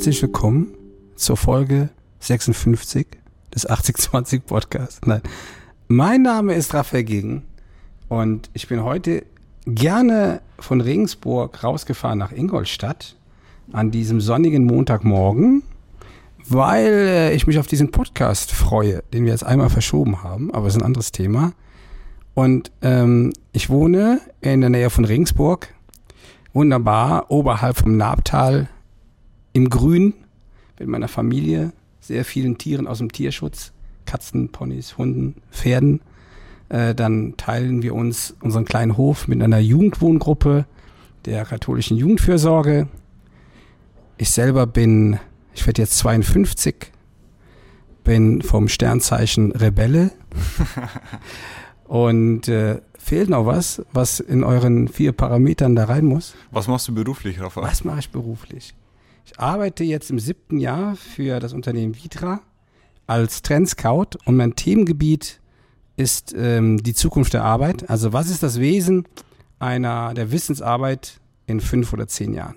[0.00, 0.68] herzlich willkommen
[1.14, 1.90] zur Folge
[2.20, 3.06] 56
[3.54, 5.02] des 8020 Podcasts.
[5.04, 5.20] Nein,
[5.88, 7.42] mein Name ist Raphael Gegen
[8.08, 9.26] und ich bin heute
[9.66, 13.14] gerne von Regensburg rausgefahren nach Ingolstadt
[13.72, 15.64] an diesem sonnigen Montagmorgen,
[16.48, 20.66] weil äh, ich mich auf diesen Podcast freue, den wir jetzt einmal verschoben haben, aber
[20.66, 21.52] es ist ein anderes Thema.
[22.32, 25.74] Und ähm, ich wohne in der Nähe von Regensburg,
[26.54, 28.70] wunderbar, oberhalb vom Nabtal
[29.52, 30.14] im Grün
[30.78, 33.72] mit meiner Familie, sehr vielen Tieren aus dem Tierschutz,
[34.06, 36.00] Katzen, Ponys, Hunden, Pferden.
[36.68, 40.66] Äh, dann teilen wir uns unseren kleinen Hof mit einer Jugendwohngruppe
[41.26, 42.88] der katholischen Jugendfürsorge.
[44.16, 45.18] Ich selber bin,
[45.54, 46.92] ich werde jetzt 52,
[48.04, 50.12] bin vom Sternzeichen Rebelle.
[51.84, 56.34] Und äh, fehlt noch was, was in euren vier Parametern da rein muss?
[56.52, 57.62] Was machst du beruflich, Rafa?
[57.62, 58.74] Was mache ich beruflich?
[59.32, 62.40] Ich arbeite jetzt im siebten Jahr für das Unternehmen Vitra
[63.06, 65.40] als Trendscout und mein Themengebiet
[65.96, 67.88] ist ähm, die Zukunft der Arbeit.
[67.88, 69.06] Also was ist das Wesen
[69.60, 72.56] einer der Wissensarbeit in fünf oder zehn Jahren?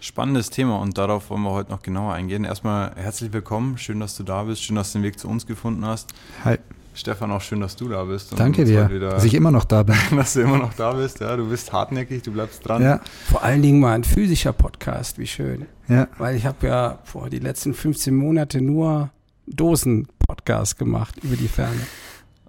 [0.00, 2.44] Spannendes Thema und darauf wollen wir heute noch genauer eingehen.
[2.44, 5.46] Erstmal herzlich willkommen, schön, dass du da bist, schön, dass du den Weg zu uns
[5.46, 6.14] gefunden hast.
[6.44, 6.56] Hi.
[6.94, 8.38] Stefan, auch schön, dass du da bist.
[8.38, 9.96] Danke dir, wieder, dass ich immer noch da bin.
[10.16, 11.36] dass du immer noch da bist, ja.
[11.36, 12.82] Du bist hartnäckig, du bleibst dran.
[12.82, 13.00] Ja.
[13.28, 15.66] Vor allen Dingen mal ein physischer Podcast, wie schön.
[15.88, 16.06] Ja.
[16.18, 19.10] Weil ich habe ja vor die letzten 15 Monate nur
[19.48, 21.80] Dosen-Podcast gemacht über die Ferne.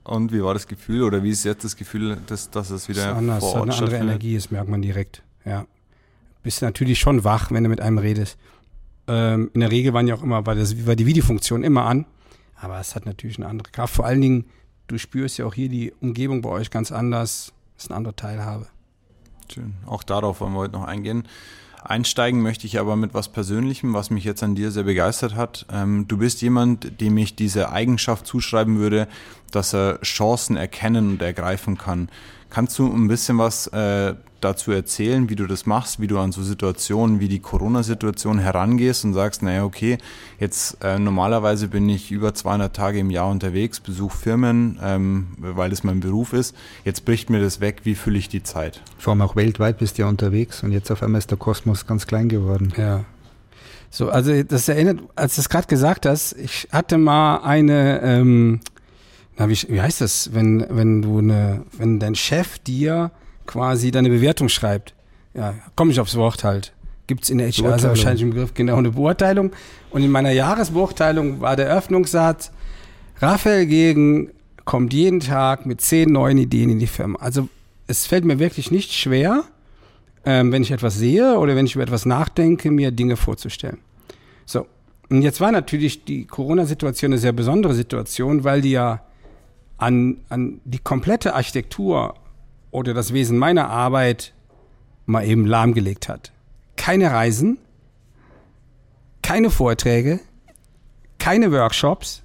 [0.04, 3.12] Und wie war das Gefühl oder wie ist jetzt das Gefühl, dass, dass es wieder
[3.12, 5.24] ist anders, vor Ort eine andere Energie ist, merkt man direkt.
[5.44, 5.66] Ja.
[6.44, 8.38] Bist natürlich schon wach, wenn du mit einem redest.
[9.08, 12.06] Ähm, in der Regel waren ja auch immer, war, das, war die Videofunktion immer an.
[12.56, 13.94] Aber es hat natürlich eine andere Kraft.
[13.94, 14.46] Vor allen Dingen,
[14.88, 17.54] du spürst ja auch hier die Umgebung bei euch ganz anders.
[17.76, 18.68] Das ist eine andere Teilhabe.
[19.52, 19.76] Schön.
[19.86, 21.28] Auch darauf wollen wir heute noch eingehen.
[21.84, 25.68] Einsteigen möchte ich aber mit was Persönlichem, was mich jetzt an dir sehr begeistert hat.
[25.72, 29.08] Ähm, du bist jemand, dem ich diese Eigenschaft zuschreiben würde,
[29.52, 32.10] dass er Chancen erkennen und ergreifen kann.
[32.50, 34.16] Kannst du ein bisschen was äh,
[34.46, 39.04] dazu erzählen, wie du das machst, wie du an so Situationen wie die Corona-Situation herangehst
[39.04, 39.98] und sagst, naja, okay,
[40.40, 45.72] jetzt äh, normalerweise bin ich über 200 Tage im Jahr unterwegs, besuche Firmen, ähm, weil
[45.72, 46.56] es mein Beruf ist.
[46.84, 48.82] Jetzt bricht mir das weg, wie fülle ich die Zeit?
[48.98, 51.88] Vor allem auch weltweit bist du ja unterwegs und jetzt auf einmal ist der Kosmos
[51.88, 52.72] ganz klein geworden.
[52.78, 53.04] Ja.
[53.90, 58.60] So, also das erinnert, als du es gerade gesagt hast, ich hatte mal eine, ähm,
[59.38, 63.12] na, wie, wie heißt das, wenn, wenn du eine, wenn dein Chef dir
[63.46, 64.94] quasi deine Bewertung schreibt.
[65.34, 66.74] Ja, komme ich aufs Wort halt.
[67.08, 69.52] Gibt es in der HR also wahrscheinlich im Begriff genau eine Beurteilung.
[69.92, 72.52] Und in meiner Jahresbeurteilung war der Öffnungssatz,
[73.22, 74.32] Raphael Gegen
[74.66, 77.20] kommt jeden Tag mit zehn neuen Ideen in die Firma.
[77.20, 77.48] Also
[77.88, 79.44] es fällt mir wirklich nicht schwer,
[80.26, 83.78] ähm, wenn ich etwas sehe oder wenn ich über etwas nachdenke, mir Dinge vorzustellen.
[84.46, 84.66] So,
[85.10, 89.02] und jetzt war natürlich die Corona-Situation eine sehr besondere Situation, weil die ja
[89.78, 92.16] an, an die komplette Architektur
[92.76, 94.34] oder das Wesen meiner Arbeit
[95.06, 96.34] mal eben lahmgelegt hat.
[96.76, 97.58] Keine Reisen,
[99.22, 100.20] keine Vorträge,
[101.18, 102.22] keine Workshops.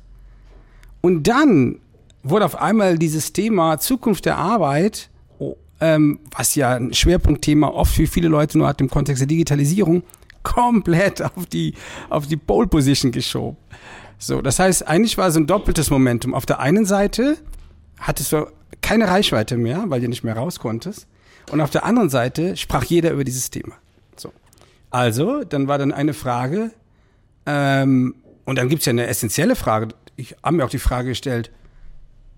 [1.00, 1.78] Und dann
[2.24, 5.08] wurde auf einmal dieses Thema Zukunft der Arbeit,
[5.38, 9.28] oh, ähm, was ja ein Schwerpunktthema oft für viele Leute nur hat im Kontext der
[9.28, 10.02] Digitalisierung,
[10.42, 11.74] komplett auf die,
[12.08, 13.56] auf die Pole Position geschoben.
[14.18, 16.34] So, das heißt, eigentlich war so ein doppeltes Momentum.
[16.34, 17.38] Auf der einen Seite
[18.00, 18.46] hattest du
[18.82, 21.06] keine Reichweite mehr, weil du nicht mehr raus konntest.
[21.50, 23.74] Und auf der anderen Seite sprach jeder über dieses Thema.
[24.16, 24.32] So.
[24.90, 26.70] Also, dann war dann eine Frage,
[27.46, 28.14] ähm,
[28.44, 29.88] und dann gibt's ja eine essentielle Frage.
[30.16, 31.50] Ich habe mir auch die Frage gestellt,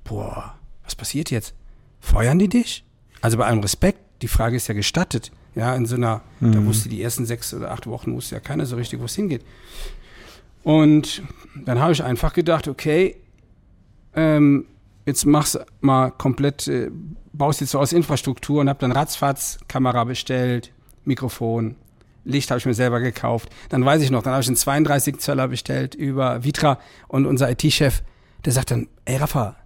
[0.04, 0.54] boah,
[0.84, 1.54] was passiert jetzt?
[2.00, 2.84] Feuern die dich?
[3.20, 5.30] Also bei allem Respekt, die Frage ist ja gestattet.
[5.54, 6.52] Ja, in so einer, mhm.
[6.52, 9.14] da wusste die ersten sechs oder acht Wochen wusste ja keiner so richtig, wo es
[9.14, 9.44] hingeht.
[10.62, 11.22] Und
[11.54, 13.16] dann habe ich einfach gedacht, okay,
[14.14, 14.66] ähm,
[15.06, 16.90] jetzt machst mal komplett, äh,
[17.32, 20.72] baust jetzt so aus Infrastruktur und hab dann ratzfatz Kamera bestellt,
[21.04, 21.76] Mikrofon,
[22.24, 23.48] Licht habe ich mir selber gekauft.
[23.68, 26.78] Dann weiß ich noch, dann habe ich einen 32 Zöller bestellt über Vitra
[27.08, 28.02] und unser IT-Chef,
[28.44, 29.56] der sagt dann, ey Rafa,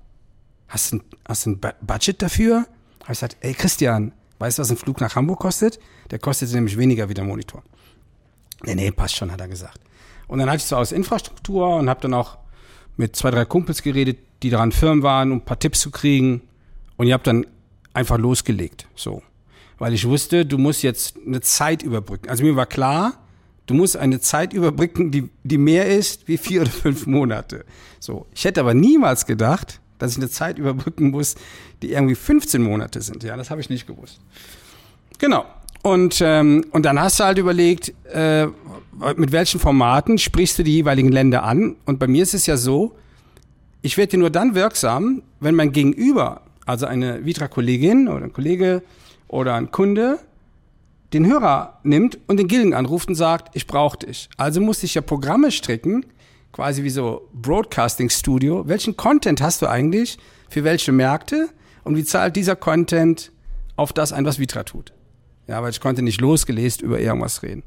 [0.68, 2.66] hast du ein, hast ein Budget dafür?
[3.02, 5.78] Habe ich gesagt, ey Christian, weißt du, was ein Flug nach Hamburg kostet?
[6.10, 7.62] Der kostet nämlich weniger wie der Monitor.
[8.62, 9.80] Nee, nee, passt schon, hat er gesagt.
[10.28, 12.38] Und dann hatte ich so aus Infrastruktur und habe dann auch
[12.96, 16.42] mit zwei, drei Kumpels geredet, die daran firm waren, um ein paar Tipps zu kriegen.
[16.96, 17.46] Und ich habe dann
[17.94, 18.86] einfach losgelegt.
[18.94, 19.22] So.
[19.78, 22.28] Weil ich wusste, du musst jetzt eine Zeit überbrücken.
[22.28, 23.14] Also mir war klar,
[23.66, 27.64] du musst eine Zeit überbrücken, die, die mehr ist wie vier oder fünf Monate.
[28.00, 28.26] So.
[28.34, 31.34] Ich hätte aber niemals gedacht, dass ich eine Zeit überbrücken muss,
[31.82, 33.22] die irgendwie 15 Monate sind.
[33.22, 34.20] Ja, das habe ich nicht gewusst.
[35.18, 35.46] Genau.
[35.82, 38.48] Und, ähm, und dann hast du halt überlegt, äh,
[39.16, 41.76] mit welchen Formaten sprichst du die jeweiligen Länder an?
[41.84, 42.96] Und bei mir ist es ja so,
[43.82, 48.82] ich werde nur dann wirksam, wenn mein Gegenüber, also eine Vitra-Kollegin oder ein Kollege
[49.28, 50.18] oder ein Kunde,
[51.12, 54.28] den Hörer nimmt und den Gilgen anruft und sagt, ich brauche dich.
[54.36, 56.04] Also muss ich ja Programme stricken,
[56.52, 58.66] quasi wie so Broadcasting Studio.
[58.66, 60.18] Welchen Content hast du eigentlich
[60.48, 61.48] für welche Märkte
[61.84, 63.30] und wie zahlt dieser Content
[63.76, 64.92] auf das ein, was Vitra tut?
[65.46, 67.62] Ja, weil ich konnte nicht losgelesen über irgendwas reden.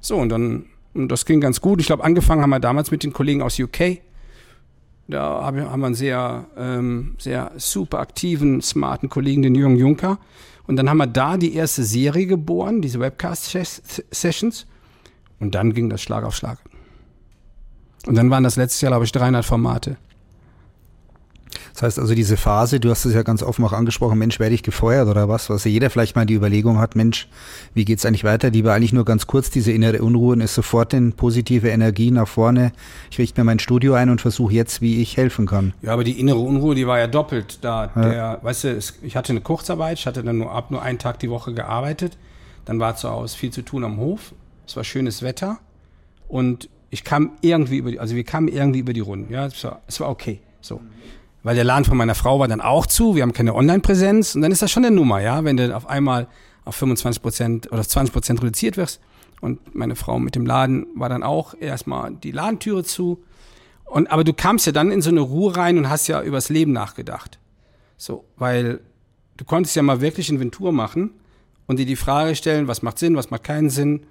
[0.00, 1.80] So, und dann, und das ging ganz gut.
[1.80, 4.00] Ich glaube, angefangen haben wir damals mit den Kollegen aus UK.
[5.08, 10.18] Da haben wir einen sehr, ähm, sehr super aktiven, smarten Kollegen, den Jürgen Juncker.
[10.66, 14.66] Und dann haben wir da die erste Serie geboren, diese Webcast-Sessions.
[15.38, 16.58] Und dann ging das Schlag auf Schlag.
[18.06, 19.96] Und dann waren das letztes Jahr, glaube ich, 300 Formate.
[21.76, 24.54] Das heißt also diese Phase, du hast es ja ganz offen auch angesprochen, Mensch, werde
[24.54, 25.50] ich gefeuert oder was?
[25.50, 27.28] Was ja jeder vielleicht mal die Überlegung hat, Mensch,
[27.74, 28.50] wie geht's eigentlich weiter?
[28.50, 32.10] Die war eigentlich nur ganz kurz, diese innere Unruhe und ist sofort in positive Energie
[32.10, 32.72] nach vorne.
[33.10, 35.74] Ich richte mir mein Studio ein und versuche jetzt, wie ich helfen kann.
[35.82, 37.90] Ja, aber die innere Unruhe, die war ja doppelt da.
[37.94, 38.08] Ja.
[38.08, 41.18] Der, weißt du, ich hatte eine Kurzarbeit, ich hatte dann nur ab nur einen Tag
[41.18, 42.16] die Woche gearbeitet.
[42.64, 44.32] Dann war zu Hause viel zu tun am Hof.
[44.66, 45.58] Es war schönes Wetter
[46.26, 49.30] und ich kam irgendwie über die, also wir kamen irgendwie über die Runden.
[49.30, 50.40] Ja, es war, es war okay.
[50.62, 50.80] So
[51.46, 54.34] weil der Laden von meiner Frau war dann auch zu, wir haben keine Online-Präsenz.
[54.34, 56.26] Und dann ist das schon eine Nummer, ja, wenn du auf einmal
[56.64, 59.00] auf 25 Prozent oder 20 Prozent reduziert wirst.
[59.40, 63.22] Und meine Frau mit dem Laden war dann auch erstmal die Ladentüre zu.
[63.84, 66.48] Und aber du kamst ja dann in so eine Ruhe rein und hast ja übers
[66.48, 67.38] Leben nachgedacht,
[67.96, 68.80] so, weil
[69.36, 71.12] du konntest ja mal wirklich Inventur machen
[71.68, 74.04] und dir die Frage stellen, was macht Sinn, was macht keinen Sinn.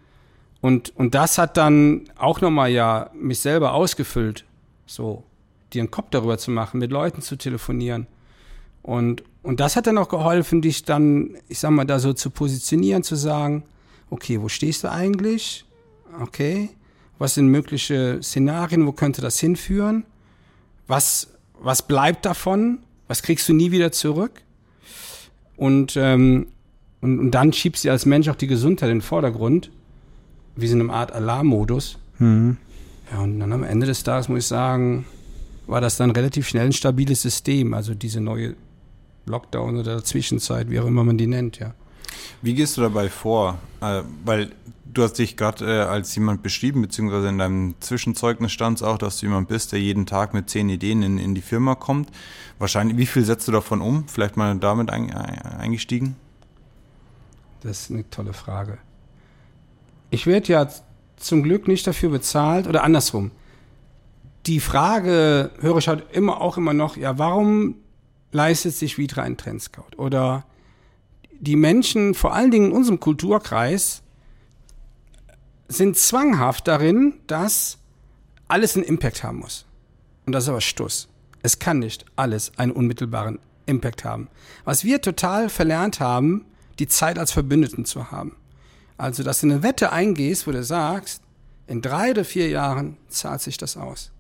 [0.61, 4.45] Und und das hat dann auch nochmal ja mich selber ausgefüllt,
[4.85, 5.25] so
[5.73, 8.07] dir einen Kopf darüber zu machen, mit Leuten zu telefonieren.
[8.81, 12.29] Und, und das hat dann auch geholfen, dich dann, ich sag mal, da so zu
[12.29, 13.63] positionieren, zu sagen,
[14.09, 15.65] okay, wo stehst du eigentlich?
[16.21, 16.69] Okay,
[17.17, 20.05] was sind mögliche Szenarien, wo könnte das hinführen?
[20.87, 21.29] Was,
[21.59, 22.79] was bleibt davon?
[23.07, 24.41] Was kriegst du nie wieder zurück?
[25.57, 26.47] Und, ähm,
[27.01, 29.71] und, und dann schiebst du als Mensch auch die Gesundheit in den Vordergrund,
[30.55, 31.97] wie so eine Art Alarmmodus.
[32.19, 32.57] Mhm.
[33.11, 35.05] Ja, und dann am Ende des Tages muss ich sagen,
[35.67, 38.55] war das dann relativ schnell ein stabiles System, also diese neue
[39.25, 41.73] Lockdown oder Zwischenzeit, wie auch immer man die nennt, ja.
[42.41, 43.57] Wie gehst du dabei vor?
[43.81, 44.51] Äh, weil
[44.85, 48.97] du hast dich gerade äh, als jemand beschrieben, beziehungsweise in deinem Zwischenzeugnis stand es auch,
[48.97, 52.09] dass du jemand bist, der jeden Tag mit zehn Ideen in, in die Firma kommt.
[52.59, 54.07] Wahrscheinlich, wie viel setzt du davon um?
[54.07, 56.15] Vielleicht mal damit ein, eingestiegen?
[57.61, 58.77] Das ist eine tolle Frage.
[60.11, 60.69] Ich werde ja
[61.17, 63.31] zum Glück nicht dafür bezahlt oder andersrum
[64.45, 67.75] die Frage höre ich halt immer auch immer noch, ja, warum
[68.31, 69.97] leistet sich Vitra ein Trendscout?
[69.97, 70.45] Oder
[71.39, 74.01] die Menschen, vor allen Dingen in unserem Kulturkreis,
[75.67, 77.79] sind zwanghaft darin, dass
[78.47, 79.65] alles einen Impact haben muss.
[80.25, 81.07] Und das ist aber Stuss.
[81.41, 84.29] Es kann nicht alles einen unmittelbaren Impact haben.
[84.63, 86.45] Was wir total verlernt haben,
[86.77, 88.35] die Zeit als Verbündeten zu haben.
[88.97, 91.21] Also, dass du eine Wette eingehst, wo du sagst,
[91.67, 94.11] in drei oder vier Jahren zahlt sich das aus.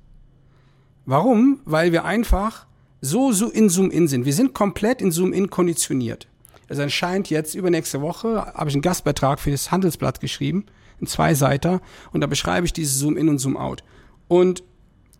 [1.05, 1.61] Warum?
[1.65, 2.65] Weil wir einfach
[3.01, 4.25] so, so in Zoom-In sind.
[4.25, 6.27] Wir sind komplett in Zoom-In konditioniert.
[6.67, 10.65] Es erscheint jetzt übernächste Woche, habe ich einen Gastbeitrag für das Handelsblatt geschrieben,
[10.99, 13.83] ein Zweiseiter, und da beschreibe ich dieses Zoom-In und Zoom-Out.
[14.27, 14.63] Und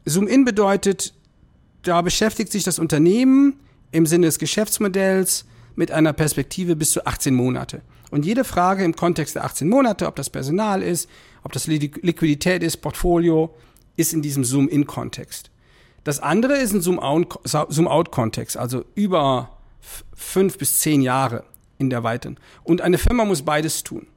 [0.05, 1.13] Zoom-In bedeutet,
[1.83, 3.59] da beschäftigt sich das Unternehmen
[3.91, 5.45] im Sinne des Geschäftsmodells
[5.75, 7.83] mit einer Perspektive bis zu 18 Monate.
[8.09, 11.07] Und jede Frage im Kontext der 18 Monate, ob das Personal ist,
[11.43, 13.53] ob das Liquidität ist, Portfolio,
[13.97, 15.51] ist in diesem Zoom-In-Kontext.
[16.05, 19.57] Das andere ist ein Zoom-Out-Kontext, also über
[20.13, 21.43] fünf bis zehn Jahre
[21.79, 22.35] in der Weite.
[22.63, 24.07] Und eine Firma muss beides tun.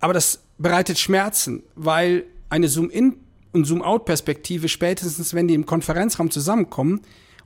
[0.00, 3.18] Aber das bereitet Schmerzen, weil eine Zoom-In-
[3.52, 7.02] und Zoom-Out-Perspektive spätestens, wenn die im Konferenzraum zusammenkommen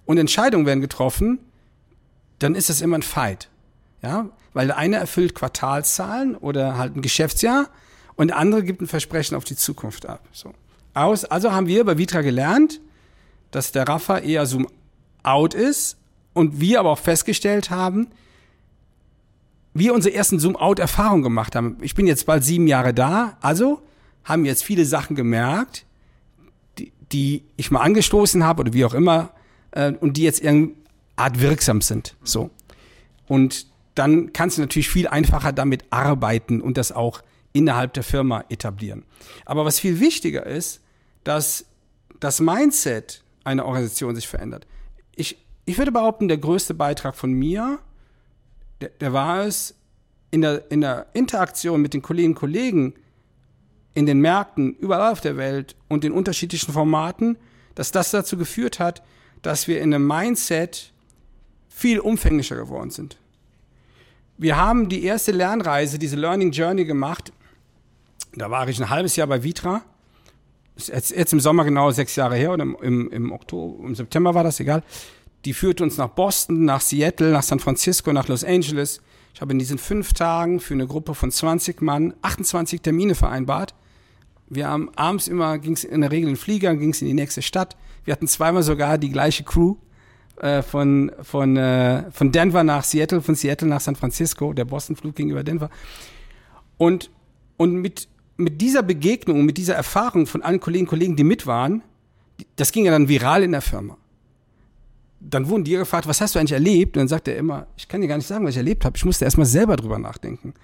[0.07, 1.41] und Entscheidungen werden getroffen,
[2.39, 3.49] dann ist das immer ein Fight.
[4.03, 7.71] Ja, weil der eine erfüllt Quartalszahlen oder halt ein Geschäftsjahr
[8.15, 10.29] und der andere gibt ein Versprechen auf die Zukunft ab.
[10.31, 10.55] So.
[10.95, 12.81] Aus, also haben wir bei Vitra gelernt,
[13.53, 14.67] dass der Rafa eher Zoom
[15.23, 15.97] out ist
[16.33, 18.09] und wir aber auch festgestellt haben,
[19.75, 21.79] wir unsere ersten Zoom-out-Erfahrungen gemacht haben.
[21.81, 23.81] Ich bin jetzt bald sieben Jahre da, also
[24.25, 25.87] haben jetzt viele Sachen gemerkt,
[26.79, 29.31] die, die ich mal angestoßen habe oder wie auch immer,
[29.71, 30.77] äh, und die jetzt irgendeine
[31.17, 32.17] Art wirksam sind.
[32.23, 32.51] So.
[33.27, 38.45] Und dann kannst du natürlich viel einfacher damit arbeiten und das auch innerhalb der Firma
[38.49, 39.05] etablieren.
[39.45, 40.81] Aber was viel wichtiger ist,
[41.25, 41.67] dass
[42.21, 44.67] das Mindset eine Organisation sich verändert.
[45.15, 47.79] Ich, ich würde behaupten, der größte Beitrag von mir,
[48.81, 49.75] der, der war es,
[50.31, 52.95] in der, in der Interaktion mit den Kolleginnen und Kollegen
[53.95, 57.37] in den Märkten überall auf der Welt und in unterschiedlichen Formaten,
[57.75, 59.03] dass das dazu geführt hat,
[59.43, 60.93] dass wir in einem Mindset
[61.69, 63.19] viel umfänglicher geworden sind.
[64.39, 67.33] Wir haben die erste Lernreise, diese Learning Journey gemacht.
[68.35, 69.83] Da war ich ein halbes Jahr bei Vitra.
[70.77, 74.45] Jetzt, jetzt im Sommer genau sechs Jahre her oder im, im Oktober, im September war
[74.45, 74.83] das, egal.
[75.45, 79.01] Die führte uns nach Boston, nach Seattle, nach San Francisco, nach Los Angeles.
[79.35, 83.75] Ich habe in diesen fünf Tagen für eine Gruppe von 20 Mann 28 Termine vereinbart.
[84.49, 87.15] Wir haben abends immer, ging es in der Regel in Flieger, ging es in die
[87.15, 87.77] nächste Stadt.
[88.05, 89.77] Wir hatten zweimal sogar die gleiche Crew
[90.37, 95.15] äh, von, von, äh, von Denver nach Seattle, von Seattle nach San Francisco, der Boston-Flug
[95.15, 95.71] gegenüber Denver.
[96.77, 97.11] Und,
[97.57, 98.09] und mit,
[98.43, 101.83] mit dieser Begegnung, mit dieser Erfahrung von allen Kollegen und Kollegen, die mit waren,
[102.57, 103.97] das ging ja dann viral in der Firma.
[105.21, 106.97] Dann wurden die gefragt, was hast du eigentlich erlebt?
[106.97, 108.97] Und dann sagt er immer, ich kann dir gar nicht sagen, was ich erlebt habe.
[108.97, 110.55] Ich musste erstmal selber drüber nachdenken.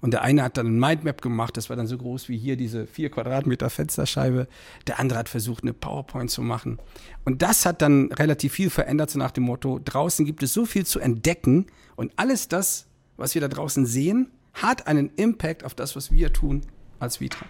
[0.00, 2.56] Und der eine hat dann ein Mindmap gemacht, das war dann so groß wie hier
[2.56, 4.48] diese vier Quadratmeter Fensterscheibe.
[4.86, 6.78] Der andere hat versucht, eine PowerPoint zu machen.
[7.24, 10.66] Und das hat dann relativ viel verändert, so nach dem Motto, draußen gibt es so
[10.66, 12.86] viel zu entdecken und alles das,
[13.16, 16.66] was wir da draußen sehen, hat einen Impact auf das, was wir tun
[17.04, 17.46] als Vitra.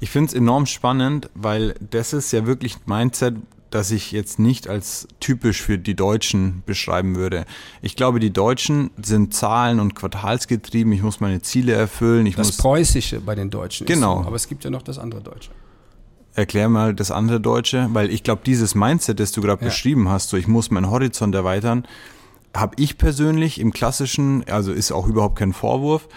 [0.00, 3.36] Ich finde es enorm spannend, weil das ist ja wirklich Mindset,
[3.70, 7.44] das ich jetzt nicht als typisch für die Deutschen beschreiben würde.
[7.82, 10.92] Ich glaube, die Deutschen sind zahlen- und quartalsgetrieben.
[10.92, 12.26] Ich muss meine Ziele erfüllen.
[12.26, 14.22] Ich das muss Preußische bei den Deutschen Genau.
[14.22, 15.50] so, aber es gibt ja noch das andere Deutsche.
[16.34, 19.68] Erklär mal das andere Deutsche, weil ich glaube, dieses Mindset, das du gerade Ja.
[19.68, 21.86] beschrieben hast, so ich muss meinen Horizont erweitern,
[22.54, 26.08] habe ich persönlich im klassischen, also ist auch überhaupt kein Vorwurf,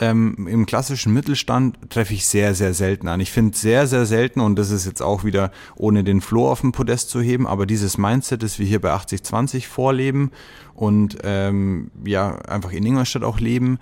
[0.00, 3.20] ähm, im klassischen Mittelstand treffe ich sehr, sehr selten an.
[3.20, 6.60] Ich finde sehr, sehr selten, und das ist jetzt auch wieder ohne den Floh auf
[6.60, 10.30] den Podest zu heben, aber dieses Mindset, das wir hier bei 8020 vorleben
[10.74, 13.78] und ähm, ja, einfach in Ingolstadt auch leben,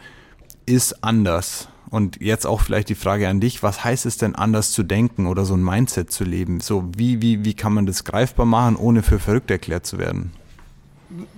[0.66, 1.68] ist anders.
[1.88, 5.26] Und jetzt auch vielleicht die Frage an dich, was heißt es denn anders zu denken
[5.26, 6.60] oder so ein Mindset zu leben?
[6.60, 10.32] So, wie, wie, wie kann man das greifbar machen, ohne für verrückt erklärt zu werden?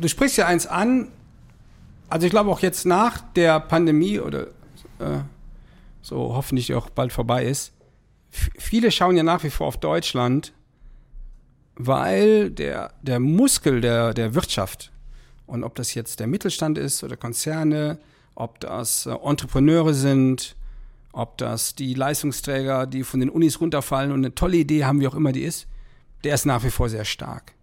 [0.00, 1.08] Du sprichst ja eins an,
[2.08, 4.46] also ich glaube auch jetzt nach der Pandemie oder
[5.00, 5.20] äh,
[6.02, 7.72] so hoffentlich auch bald vorbei ist,
[8.32, 10.52] f- viele schauen ja nach wie vor auf Deutschland,
[11.74, 14.92] weil der, der Muskel der, der Wirtschaft,
[15.46, 17.98] und ob das jetzt der Mittelstand ist oder Konzerne,
[18.34, 20.56] ob das äh, Entrepreneure sind,
[21.12, 25.08] ob das die Leistungsträger, die von den Unis runterfallen und eine tolle Idee haben, wie
[25.08, 25.66] auch immer die ist,
[26.22, 27.54] der ist nach wie vor sehr stark.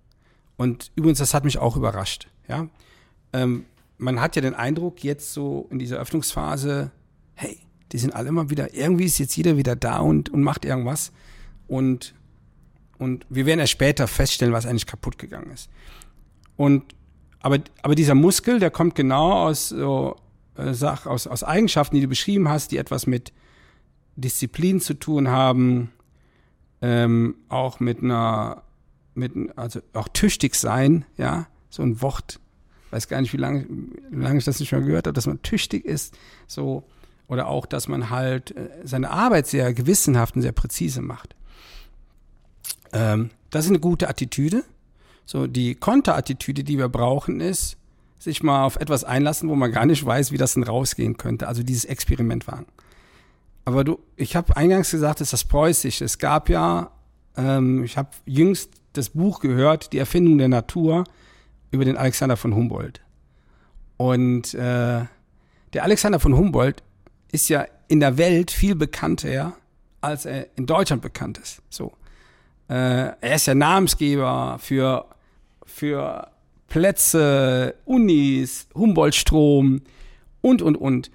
[0.58, 2.27] Und übrigens, das hat mich auch überrascht.
[2.48, 2.68] Ja?
[3.34, 3.65] Ähm,
[3.98, 6.92] man hat ja den Eindruck, jetzt so in dieser Öffnungsphase,
[7.36, 7.60] hey,
[7.92, 11.12] die sind alle immer wieder, irgendwie ist jetzt jeder wieder da und, und macht irgendwas.
[11.68, 12.13] Und,
[12.98, 15.70] und wir werden erst später feststellen, was eigentlich kaputt gegangen ist.
[16.58, 16.84] Und,
[17.39, 20.15] aber, aber dieser Muskel, der kommt genau aus, so,
[20.58, 23.34] äh, Sach, aus, aus Eigenschaften, die du beschrieben hast, die etwas mit
[24.15, 25.92] Disziplin zu tun haben,
[26.82, 28.63] ähm, auch mit einer,
[29.13, 32.39] mit, also auch tüchtig sein, ja, so ein Wort,
[32.92, 33.65] weiß gar nicht, wie lange,
[34.10, 36.84] wie lange ich das nicht mehr gehört habe, dass man tüchtig ist, so,
[37.27, 41.36] oder auch, dass man halt äh, seine Arbeit sehr gewissenhaft und sehr präzise macht.
[42.94, 44.63] Ähm, das ist eine gute Attitüde.
[45.25, 47.77] So, die Konterattitüde, die wir brauchen, ist,
[48.20, 51.48] sich mal auf etwas einlassen, wo man gar nicht weiß, wie das denn rausgehen könnte.
[51.48, 52.67] Also dieses Experiment wagen.
[53.65, 56.05] Aber du, ich habe eingangs gesagt, es ist das Preußische.
[56.05, 56.91] Es gab ja,
[57.36, 61.03] ähm, ich habe jüngst das Buch gehört, Die Erfindung der Natur,
[61.72, 63.01] über den Alexander von Humboldt.
[63.98, 65.05] Und äh,
[65.74, 66.84] der Alexander von Humboldt
[67.36, 69.54] ist ja in der Welt viel bekannter,
[70.01, 71.62] als er in Deutschland bekannt ist.
[71.70, 71.94] So.
[72.68, 75.06] Äh, er ist ja Namensgeber für,
[75.65, 76.27] für
[76.68, 79.82] Plätze, Unis, Humboldt-Strom
[80.42, 81.12] und, und, und.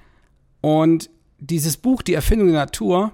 [0.61, 3.13] Und dieses Buch, Die Erfindung der Natur,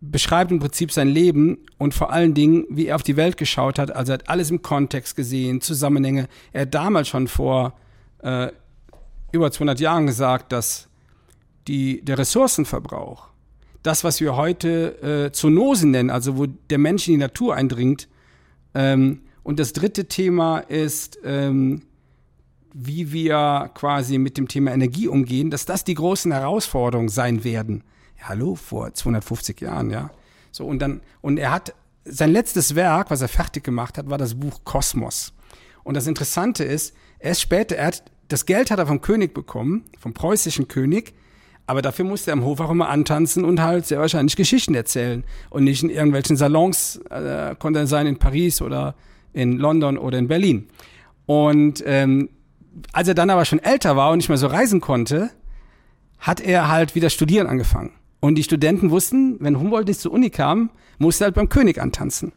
[0.00, 3.78] beschreibt im Prinzip sein Leben und vor allen Dingen, wie er auf die Welt geschaut
[3.78, 3.90] hat.
[3.90, 6.28] Also er hat alles im Kontext gesehen, Zusammenhänge.
[6.52, 7.72] Er hat damals schon vor
[8.18, 8.48] äh,
[9.32, 10.88] über 200 Jahren gesagt, dass
[11.68, 13.28] die, der Ressourcenverbrauch,
[13.82, 18.08] das, was wir heute äh, Zoonosen nennen, also wo der Mensch in die Natur eindringt,
[18.74, 21.82] ähm, und das dritte Thema ist, ähm,
[22.72, 27.84] wie wir quasi mit dem Thema Energie umgehen, dass das die großen Herausforderungen sein werden.
[28.18, 30.10] Ja, hallo, vor 250 Jahren, ja.
[30.50, 34.18] So, und dann, und er hat, sein letztes Werk, was er fertig gemacht hat, war
[34.18, 35.32] das Buch Kosmos.
[35.84, 39.84] Und das Interessante ist, erst später, er hat, das Geld hat er vom König bekommen,
[39.98, 41.14] vom preußischen König,
[41.66, 45.24] aber dafür musste er am Hof auch immer antanzen und halt sehr wahrscheinlich Geschichten erzählen.
[45.50, 48.94] Und nicht in irgendwelchen Salons, äh, konnte er sein in Paris oder
[49.32, 50.68] in London oder in Berlin.
[51.26, 52.28] Und ähm,
[52.92, 55.30] als er dann aber schon älter war und nicht mehr so reisen konnte,
[56.18, 57.92] hat er halt wieder studieren angefangen.
[58.20, 61.80] Und die Studenten wussten, wenn Humboldt nicht zur Uni kam, musste er halt beim König
[61.80, 62.32] antanzen.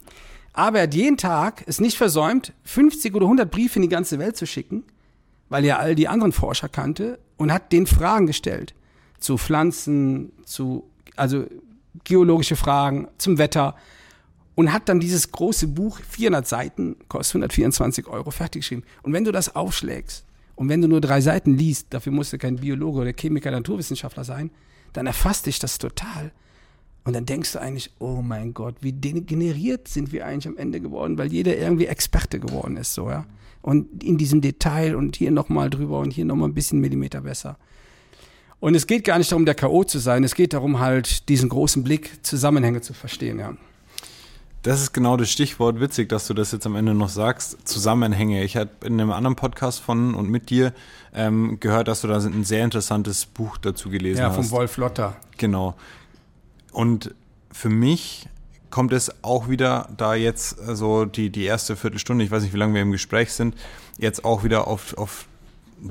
[0.54, 4.20] Aber er hat jeden Tag es nicht versäumt, 50 oder 100 Briefe in die ganze
[4.20, 4.84] Welt zu schicken,
[5.50, 8.74] weil er all die anderen Forscher kannte und hat den Fragen gestellt
[9.20, 11.46] zu Pflanzen, zu also
[12.04, 13.76] geologische Fragen, zum Wetter
[14.56, 18.84] und hat dann dieses große Buch, 400 Seiten, kostet 124 Euro, fertig geschrieben.
[19.04, 22.40] Und wenn du das aufschlägst und wenn du nur drei Seiten liest, dafür musst du
[22.40, 24.50] kein Biologe oder Chemiker, Naturwissenschaftler sein,
[24.94, 26.32] dann erfasst dich das total.
[27.04, 30.82] Und dann denkst du eigentlich, oh mein Gott, wie degeneriert sind wir eigentlich am Ende
[30.82, 33.26] geworden, weil jeder irgendwie Experte geworden ist, so, ja.
[33.62, 37.58] Und in diesem Detail und hier nochmal drüber und hier nochmal ein bisschen Millimeter besser.
[38.60, 39.84] Und es geht gar nicht darum, der K.O.
[39.84, 43.54] zu sein, es geht darum, halt diesen großen Blick, Zusammenhänge zu verstehen, ja.
[44.64, 45.80] Das ist genau das Stichwort.
[45.80, 47.66] Witzig, dass du das jetzt am Ende noch sagst.
[47.66, 48.44] Zusammenhänge.
[48.44, 50.74] Ich habe in einem anderen Podcast von und mit dir
[51.14, 54.36] ähm, gehört, dass du da ein sehr interessantes Buch dazu gelesen hast.
[54.36, 55.16] Ja, von Wolf Lotter.
[55.38, 55.76] Genau.
[56.74, 57.16] Und
[57.52, 58.28] für mich
[58.70, 62.58] kommt es auch wieder, da jetzt also die, die erste Viertelstunde, ich weiß nicht, wie
[62.58, 63.56] lange wir im Gespräch sind,
[63.98, 65.28] jetzt auch wieder auf, auf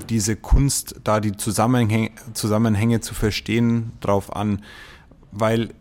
[0.09, 4.63] diese Kunst, da die Zusammenhänge, Zusammenhänge zu verstehen, drauf an.
[5.31, 5.73] Weil,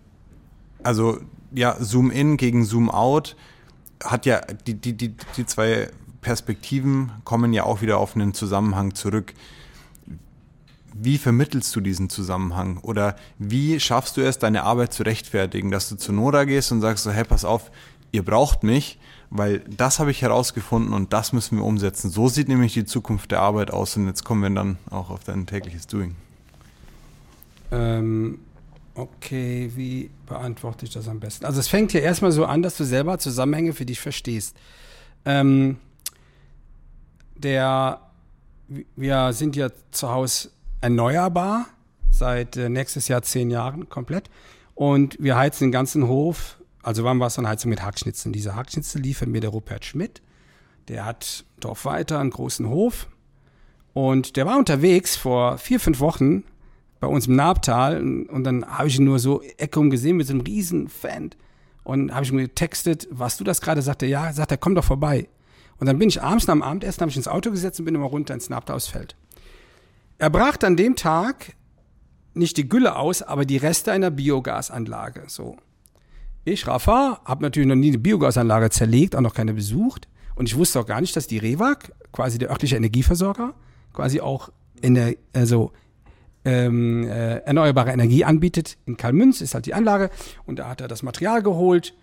[0.82, 1.18] also
[1.52, 3.36] ja, Zoom in gegen Zoom out
[4.02, 5.88] hat ja, die, die, die, die zwei
[6.20, 9.32] Perspektiven kommen ja auch wieder auf einen Zusammenhang zurück.
[10.92, 12.78] Wie vermittelst du diesen Zusammenhang?
[12.78, 16.80] Oder wie schaffst du es, deine Arbeit zu rechtfertigen, dass du zu Nora gehst und
[16.80, 17.70] sagst so, hey, pass auf,
[18.12, 18.98] ihr braucht mich,
[19.30, 22.10] weil das habe ich herausgefunden und das müssen wir umsetzen.
[22.10, 25.24] So sieht nämlich die Zukunft der Arbeit aus und jetzt kommen wir dann auch auf
[25.24, 26.14] dein tägliches Doing.
[27.72, 28.38] Ähm,
[28.94, 31.44] okay, wie beantworte ich das am besten?
[31.44, 34.56] Also es fängt ja erstmal so an, dass du selber Zusammenhänge für dich verstehst.
[35.24, 35.78] Ähm,
[37.34, 38.00] der,
[38.94, 41.66] wir sind ja zu Hause erneuerbar
[42.10, 44.30] seit äh, nächstes Jahr zehn Jahren komplett
[44.74, 48.32] und wir heizen den ganzen Hof, also Warmwasser und Heizung mit Hackschnitzen.
[48.32, 50.22] Diese Hackschnitzel liefert mir der Rupert Schmidt.
[50.86, 53.08] Der hat Dorf weiter einen großen Hof
[53.92, 56.44] und der war unterwegs vor vier, fünf Wochen
[57.00, 60.32] bei uns im Nabtal und dann habe ich ihn nur so Eckung gesehen mit so
[60.32, 61.30] einem riesen Fan
[61.82, 64.84] und habe ich ihm getextet, was du das gerade sagte, ja, sagt er, komm doch
[64.84, 65.28] vorbei.
[65.78, 67.96] Und dann bin ich abends nach dem Abendessen, habe ich ins Auto gesetzt und bin
[67.96, 69.16] immer runter ins Nabtal aufs Feld.
[70.18, 71.54] Er brachte an dem Tag
[72.34, 75.24] nicht die Gülle aus, aber die Reste einer Biogasanlage.
[75.26, 75.56] So.
[76.48, 80.06] Ich, Rafa, habe natürlich noch nie eine Biogasanlage zerlegt, auch noch keine besucht.
[80.36, 83.52] Und ich wusste auch gar nicht, dass die REWAG, quasi der örtliche Energieversorger,
[83.92, 85.72] quasi auch in der, also
[86.44, 88.78] ähm, äh, erneuerbare Energie anbietet.
[88.86, 90.08] In Kalmünz ist halt die Anlage
[90.44, 91.94] und da hat er das Material geholt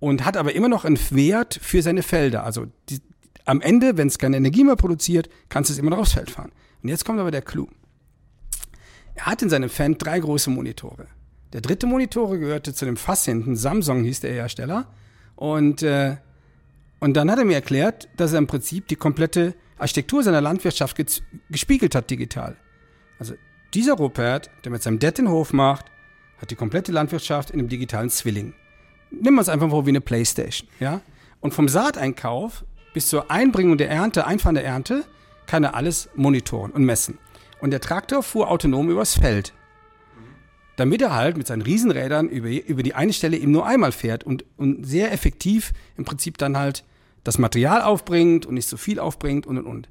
[0.00, 2.42] und hat aber immer noch einen Wert für seine Felder.
[2.42, 2.98] Also die,
[3.44, 6.32] am Ende, wenn es keine Energie mehr produziert, kannst du es immer noch aufs Feld
[6.32, 6.50] fahren.
[6.82, 7.68] Und jetzt kommt aber der Clou.
[9.14, 11.06] Er hat in seinem Fan drei große Monitore.
[11.52, 14.86] Der dritte Monitor gehörte zu dem Fass hinten, Samsung hieß der Hersteller.
[15.36, 16.16] Und, äh,
[17.00, 20.96] und dann hat er mir erklärt, dass er im Prinzip die komplette Architektur seiner Landwirtschaft
[21.50, 22.56] gespiegelt hat digital.
[23.18, 23.34] Also
[23.74, 25.86] dieser Rupert, der mit seinem Dad den Hof macht,
[26.38, 28.54] hat die komplette Landwirtschaft in einem digitalen Zwilling.
[29.10, 31.00] Nimm es einfach vor wie eine Playstation, ja?
[31.40, 35.04] Und vom Saateinkauf bis zur Einbringung der Ernte, Einfahren der Ernte,
[35.46, 37.18] kann er alles monitoren und messen.
[37.60, 39.52] Und der Traktor fuhr autonom übers Feld.
[40.76, 44.24] Damit er halt mit seinen Riesenrädern über, über die eine Stelle eben nur einmal fährt
[44.24, 46.84] und, und sehr effektiv im Prinzip dann halt
[47.24, 49.88] das Material aufbringt und nicht so viel aufbringt und und und.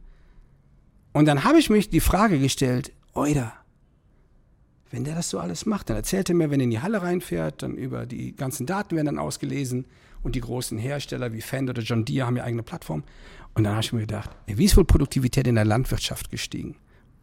[1.13, 3.54] Und dann habe ich mich die Frage gestellt, oida,
[4.89, 7.02] wenn der das so alles macht, dann erzählt er mir, wenn er in die Halle
[7.02, 9.86] reinfährt, dann über die ganzen Daten werden dann ausgelesen
[10.24, 13.04] und die großen Hersteller wie Fender oder John Deere haben ja eigene Plattform.
[13.54, 16.76] Und dann habe ich mir gedacht, wie ist wohl Produktivität in der Landwirtschaft gestiegen?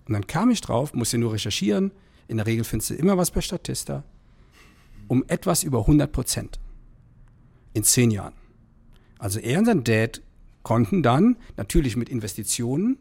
[0.07, 1.93] Und dann kam ich drauf, musste nur recherchieren.
[2.29, 4.05] In der Regel findest du immer was bei Statista.
[5.09, 6.61] Um etwas über 100 Prozent.
[7.73, 8.35] In zehn Jahren.
[9.19, 10.23] Also er und sein Dad
[10.63, 12.99] konnten dann natürlich mit Investitionen,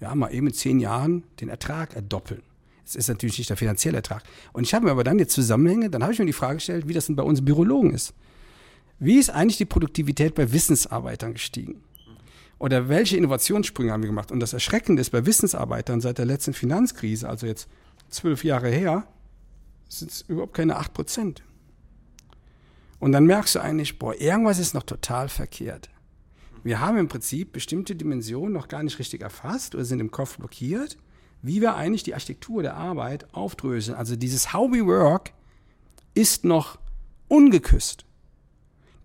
[0.00, 2.42] ja, mal eben in zehn Jahren den Ertrag erdoppeln.
[2.84, 4.24] Es ist natürlich nicht der finanzielle Ertrag.
[4.52, 6.88] Und ich habe mir aber dann jetzt Zusammenhänge, dann habe ich mir die Frage gestellt,
[6.88, 8.14] wie das denn bei uns Bürologen ist.
[8.98, 11.82] Wie ist eigentlich die Produktivität bei Wissensarbeitern gestiegen?
[12.58, 14.32] Oder welche Innovationssprünge haben wir gemacht?
[14.32, 17.68] Und das Erschreckende ist bei Wissensarbeitern seit der letzten Finanzkrise, also jetzt
[18.10, 19.06] zwölf Jahre her,
[19.88, 21.42] sind es überhaupt keine acht Prozent.
[22.98, 25.90] Und dann merkst du eigentlich, boah, irgendwas ist noch total verkehrt.
[26.62, 30.36] Wir haben im Prinzip bestimmte Dimensionen noch gar nicht richtig erfasst oder sind im Kopf
[30.36, 30.98] blockiert
[31.42, 33.96] wie wir eigentlich die Architektur der Arbeit aufdröseln.
[33.96, 35.32] Also dieses How we work
[36.14, 36.78] ist noch
[37.28, 38.04] ungeküsst.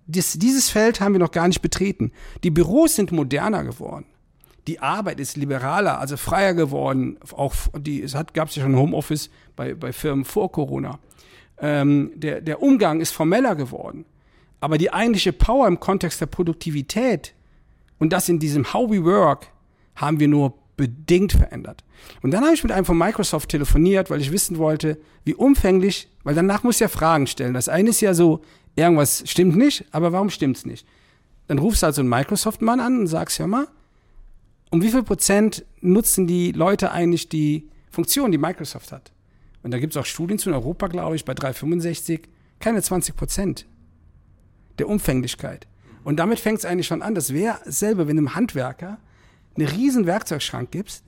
[0.07, 2.11] Dies, dieses Feld haben wir noch gar nicht betreten.
[2.43, 4.05] Die Büros sind moderner geworden.
[4.67, 7.17] Die Arbeit ist liberaler, also freier geworden.
[7.35, 10.99] Auch die, es hat, gab es ja schon Homeoffice bei, bei Firmen vor Corona.
[11.59, 14.05] ähm, der, der Umgang ist formeller geworden.
[14.59, 17.33] Aber die eigentliche Power im Kontext der Produktivität
[17.99, 19.47] und das in diesem How we work
[19.95, 21.83] haben wir nur bedingt verändert.
[22.21, 26.09] Und dann habe ich mit einem von Microsoft telefoniert, weil ich wissen wollte, wie umfänglich,
[26.23, 27.53] weil danach muss ja Fragen stellen.
[27.53, 28.41] Das eine ist ja so,
[28.75, 30.85] irgendwas stimmt nicht, aber warum stimmt's nicht?
[31.47, 33.67] Dann rufst du also einen Microsoft-Mann an und sagst, ja mal,
[34.69, 39.11] um wie viel Prozent nutzen die Leute eigentlich die Funktion, die Microsoft hat?
[39.63, 42.27] Und da gibt es auch Studien zu in Europa, glaube ich, bei 365,
[42.59, 43.65] keine 20 Prozent
[44.77, 45.67] der Umfänglichkeit.
[46.03, 47.15] Und damit fängt es eigentlich schon an.
[47.15, 48.99] Das wäre selber, wenn einem Handwerker
[49.57, 51.03] einen riesen Werkzeugschrank gibst,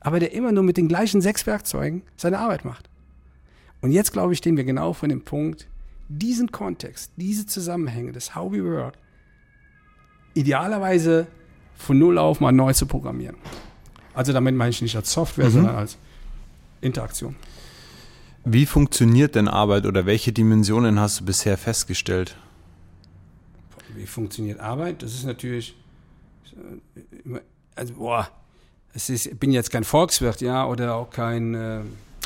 [0.00, 2.88] aber der immer nur mit den gleichen sechs Werkzeugen seine Arbeit macht.
[3.80, 5.68] Und jetzt, glaube ich, stehen wir genau vor dem Punkt,
[6.08, 8.94] diesen Kontext, diese Zusammenhänge, das How we work,
[10.34, 11.26] idealerweise
[11.76, 13.36] von Null auf mal neu zu programmieren.
[14.14, 15.52] Also damit meine ich nicht als Software, mhm.
[15.52, 15.98] sondern als
[16.80, 17.36] Interaktion.
[18.44, 22.36] Wie funktioniert denn Arbeit oder welche Dimensionen hast du bisher festgestellt?
[23.94, 25.02] Wie funktioniert Arbeit?
[25.02, 25.76] Das ist natürlich,
[26.52, 27.40] äh,
[27.74, 28.28] also boah,
[28.94, 31.80] es ist, ich bin jetzt kein Volkswirt, ja, oder auch kein äh,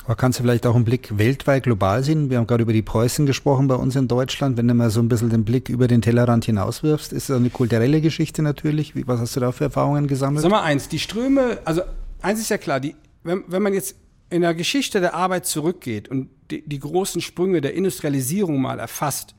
[0.04, 2.30] aber kannst du vielleicht auch einen Blick weltweit global sehen?
[2.30, 4.56] Wir haben gerade über die Preußen gesprochen bei uns in Deutschland.
[4.56, 7.50] Wenn du mal so ein bisschen den Blick über den Tellerrand hinauswirfst, ist das eine
[7.50, 8.94] kulturelle Geschichte natürlich.
[8.94, 10.42] Wie, was hast du da für Erfahrungen gesammelt?
[10.42, 11.82] Sag mal eins, die Ströme, also
[12.22, 13.96] eins ist ja klar, die, wenn, wenn man jetzt
[14.30, 19.34] in der Geschichte der Arbeit zurückgeht und die, die großen Sprünge der Industrialisierung mal erfasst,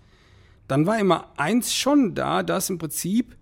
[0.67, 3.35] dann war immer eins schon da, dass im Prinzip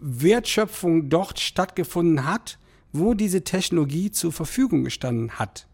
[0.00, 2.58] Wertschöpfung dort stattgefunden hat,
[2.92, 5.67] wo diese Technologie zur Verfügung gestanden hat.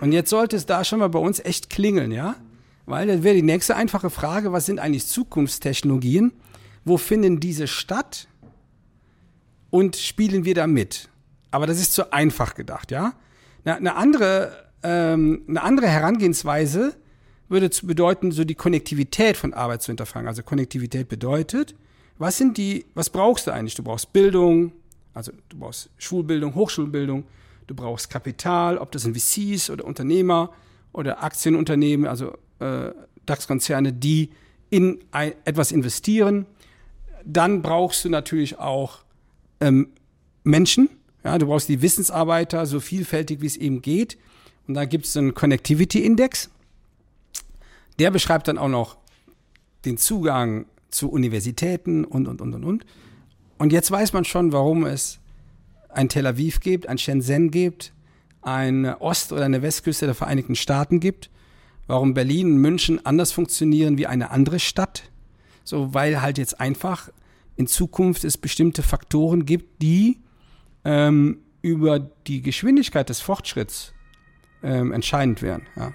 [0.00, 2.36] Und jetzt sollte es da schon mal bei uns echt klingeln, ja?
[2.86, 6.32] Weil das wäre die nächste einfache Frage, was sind eigentlich Zukunftstechnologien?
[6.84, 8.26] Wo finden diese statt?
[9.70, 11.08] Und spielen wir da mit?
[11.50, 13.14] Aber das ist zu einfach gedacht, ja?
[13.64, 16.96] Eine, andere, ähm, eine andere Herangehensweise
[17.48, 20.26] würde bedeuten, so die Konnektivität von Arbeit zu hinterfragen.
[20.26, 21.74] Also Konnektivität bedeutet,
[22.18, 23.74] was sind die, was brauchst du eigentlich?
[23.74, 24.72] Du brauchst Bildung,
[25.14, 27.24] also du brauchst Schulbildung, Hochschulbildung,
[27.72, 30.52] du brauchst Kapital, ob das sind VCs oder Unternehmer
[30.92, 32.90] oder Aktienunternehmen, also äh,
[33.24, 34.30] DAX-Konzerne, die
[34.68, 36.46] in ein, etwas investieren.
[37.24, 38.98] Dann brauchst du natürlich auch
[39.60, 39.88] ähm,
[40.44, 40.90] Menschen.
[41.24, 44.18] Ja, du brauchst die Wissensarbeiter, so vielfältig wie es eben geht.
[44.66, 46.50] Und da gibt es einen Connectivity-Index.
[47.98, 48.98] Der beschreibt dann auch noch
[49.84, 52.86] den Zugang zu Universitäten und, und, und, und, und.
[53.56, 55.21] Und jetzt weiß man schon, warum es
[55.94, 57.92] ein Tel Aviv gibt, ein Shenzhen gibt,
[58.40, 61.30] eine Ost- oder eine Westküste der Vereinigten Staaten gibt,
[61.86, 65.04] warum Berlin und München anders funktionieren wie eine andere Stadt.
[65.64, 67.10] So, weil halt jetzt einfach
[67.56, 70.18] in Zukunft es bestimmte Faktoren gibt, die
[70.84, 73.92] ähm, über die Geschwindigkeit des Fortschritts
[74.62, 75.62] ähm, entscheidend wären.
[75.76, 75.92] Ja.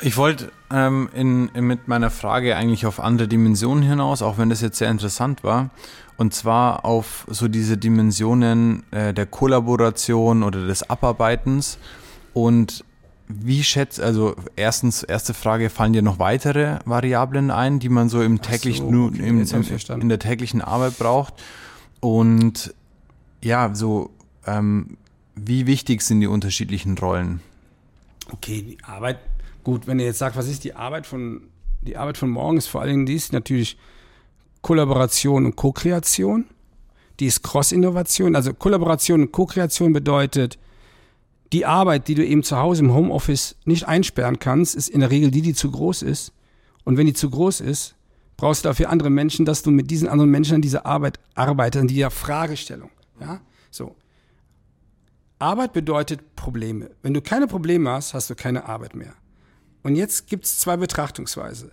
[0.00, 4.50] Ich wollte ähm, in, in, mit meiner Frage eigentlich auf andere Dimensionen hinaus, auch wenn
[4.50, 5.70] das jetzt sehr interessant war.
[6.16, 11.78] Und zwar auf so diese Dimensionen äh, der Kollaboration oder des Abarbeitens.
[12.32, 12.84] Und
[13.28, 18.20] wie schätzt, also erstens, erste Frage, fallen dir noch weitere Variablen ein, die man so
[18.20, 21.34] im täglichen, so, okay, im, im, in der täglichen Arbeit braucht?
[22.00, 22.74] Und
[23.42, 24.10] ja, so,
[24.46, 24.98] ähm,
[25.34, 27.40] wie wichtig sind die unterschiedlichen Rollen?
[28.30, 29.18] Okay, die Arbeit,
[29.64, 31.48] gut, wenn ihr jetzt sagt, was ist die Arbeit von,
[31.80, 33.76] die Arbeit von morgen ist vor allen Dingen dies natürlich
[34.62, 36.46] Kollaboration und Co-Kreation.
[37.20, 38.34] Die ist Cross-Innovation.
[38.34, 40.58] Also Kollaboration und Co-Kreation bedeutet,
[41.52, 45.10] die Arbeit, die du eben zu Hause im Homeoffice nicht einsperren kannst, ist in der
[45.10, 46.32] Regel die, die zu groß ist.
[46.84, 47.94] Und wenn die zu groß ist,
[48.36, 51.82] brauchst du dafür andere Menschen, dass du mit diesen anderen Menschen an dieser Arbeit arbeitest,
[51.82, 52.90] an dieser Fragestellung.
[53.20, 53.94] Ja, so.
[55.38, 56.90] Arbeit bedeutet Probleme.
[57.02, 59.14] Wenn du keine Probleme hast, hast du keine Arbeit mehr.
[59.84, 61.70] Und jetzt gibt es zwei Betrachtungsweise.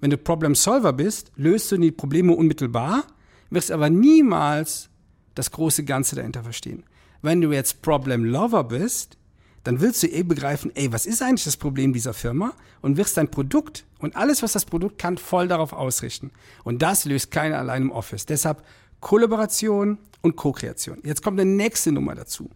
[0.00, 3.04] Wenn du Problem Solver bist, löst du die Probleme unmittelbar,
[3.50, 4.88] wirst aber niemals
[5.34, 6.84] das große Ganze dahinter verstehen.
[7.22, 9.18] Wenn du jetzt Problem Lover bist,
[9.62, 12.54] dann willst du eh begreifen, ey, was ist eigentlich das Problem dieser Firma?
[12.80, 16.30] Und wirst dein Produkt und alles, was das Produkt kann, voll darauf ausrichten.
[16.64, 18.24] Und das löst keiner allein im Office.
[18.24, 18.64] Deshalb
[19.00, 20.98] Kollaboration und Co-Kreation.
[21.04, 22.48] Jetzt kommt eine nächste Nummer dazu.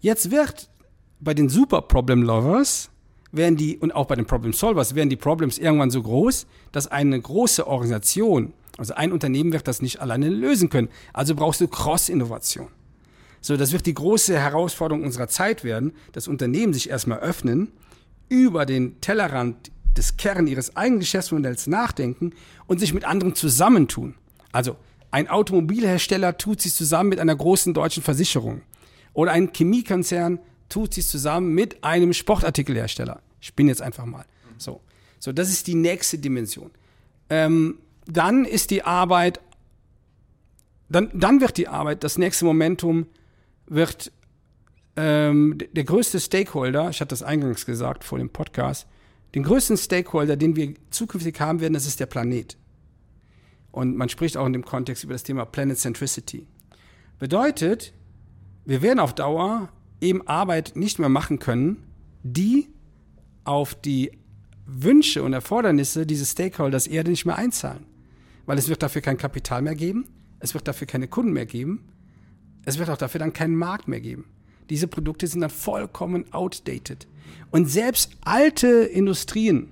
[0.00, 0.70] Jetzt wird
[1.20, 2.88] bei den Super Problem Lovers
[3.32, 6.86] werden die, und auch bei den Problem Solvers, werden die Problems irgendwann so groß, dass
[6.86, 10.88] eine große Organisation, also ein Unternehmen wird das nicht alleine lösen können.
[11.12, 12.68] Also brauchst du Cross-Innovation.
[13.40, 17.72] So, das wird die große Herausforderung unserer Zeit werden, dass Unternehmen sich erstmal öffnen,
[18.28, 22.32] über den Tellerrand des Kern ihres eigenen Geschäftsmodells nachdenken
[22.66, 24.14] und sich mit anderen zusammentun.
[24.52, 24.76] Also,
[25.10, 28.60] ein Automobilhersteller tut sich zusammen mit einer großen deutschen Versicherung.
[29.14, 33.20] Oder ein Chemiekonzern tut sich zusammen mit einem Sportartikelhersteller.
[33.40, 34.24] Ich bin jetzt einfach mal.
[34.58, 34.80] So,
[35.18, 36.70] so das ist die nächste Dimension.
[37.30, 39.40] Ähm, dann ist die Arbeit,
[40.88, 43.06] dann, dann wird die Arbeit, das nächste Momentum
[43.66, 44.12] wird
[44.96, 48.86] ähm, der größte Stakeholder, ich hatte das eingangs gesagt vor dem Podcast,
[49.34, 52.56] den größten Stakeholder, den wir zukünftig haben werden, das ist der Planet.
[53.70, 56.46] Und man spricht auch in dem Kontext über das Thema Planet Centricity.
[57.18, 57.92] Bedeutet,
[58.64, 59.68] wir werden auf Dauer
[60.00, 61.84] eben Arbeit nicht mehr machen können,
[62.22, 62.68] die
[63.44, 64.12] auf die
[64.66, 67.86] Wünsche und Erfordernisse dieses Stakeholders Erde nicht mehr einzahlen.
[68.46, 70.06] Weil es wird dafür kein Kapital mehr geben,
[70.40, 71.88] es wird dafür keine Kunden mehr geben,
[72.64, 74.26] es wird auch dafür dann keinen Markt mehr geben.
[74.68, 77.06] Diese Produkte sind dann vollkommen outdated.
[77.50, 79.70] Und selbst alte Industrien,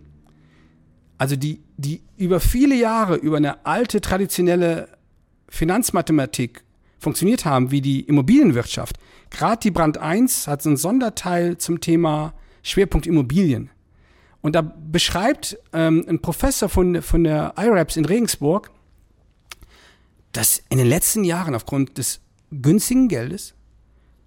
[1.19, 4.89] also die, die über viele Jahre über eine alte traditionelle
[5.49, 6.65] Finanzmathematik
[7.07, 8.99] funktioniert haben, wie die Immobilienwirtschaft.
[9.31, 13.71] Gerade die Brand 1 hat so einen Sonderteil zum Thema Schwerpunkt Immobilien.
[14.41, 18.73] Und da beschreibt ähm, ein Professor von, von der IRAPS in Regensburg,
[20.33, 22.19] dass in den letzten Jahren aufgrund des
[22.51, 23.55] günstigen Geldes,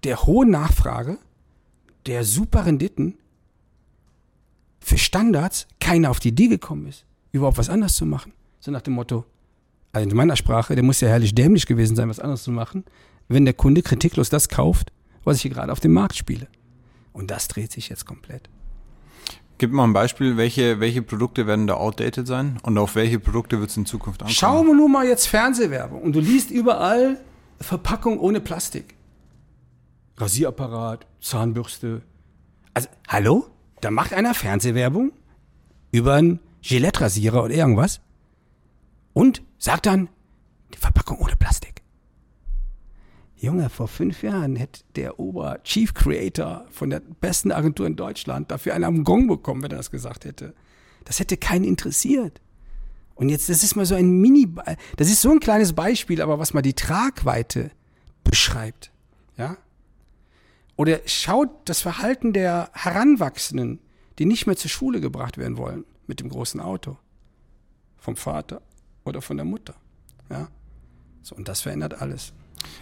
[0.02, 1.18] der hohen Nachfrage,
[2.06, 3.18] der super Renditen
[4.80, 8.32] für Standards keiner auf die Idee gekommen ist, überhaupt was anderes zu machen.
[8.58, 9.26] So nach dem Motto,
[9.92, 12.84] also in meiner Sprache, der muss ja herrlich dämlich gewesen sein, was anderes zu machen,
[13.28, 14.92] wenn der Kunde kritiklos das kauft,
[15.24, 16.48] was ich hier gerade auf dem Markt spiele.
[17.12, 18.48] Und das dreht sich jetzt komplett.
[19.58, 23.60] Gib mal ein Beispiel, welche, welche Produkte werden da outdated sein und auf welche Produkte
[23.60, 24.34] wird es in Zukunft ankommen?
[24.34, 27.20] Schau mal nur mal jetzt Fernsehwerbung und du liest überall
[27.60, 28.94] Verpackung ohne Plastik.
[30.16, 32.02] Rasierapparat, Zahnbürste.
[32.72, 33.46] Also, hallo?
[33.80, 35.12] Da macht einer Fernsehwerbung
[35.92, 38.00] über einen Gillette-Rasierer oder irgendwas
[39.12, 40.08] und sagt dann,
[40.74, 41.82] die Verpackung ohne Plastik.
[43.36, 48.74] Junge, vor fünf Jahren hätte der Ober-Chief Creator von der besten Agentur in Deutschland dafür
[48.74, 50.54] einen am Gong bekommen, wenn er das gesagt hätte.
[51.04, 52.40] Das hätte keinen interessiert.
[53.14, 54.48] Und jetzt, das ist mal so ein Mini,
[54.96, 57.70] das ist so ein kleines Beispiel, aber was mal die Tragweite
[58.24, 58.92] beschreibt.
[59.36, 59.56] Ja?
[60.76, 63.80] Oder schaut das Verhalten der Heranwachsenden,
[64.18, 66.98] die nicht mehr zur Schule gebracht werden wollen mit dem großen Auto.
[67.98, 68.62] Vom Vater
[69.04, 69.74] oder von der Mutter.
[70.30, 70.48] Ja?
[71.22, 72.32] So, und das verändert alles.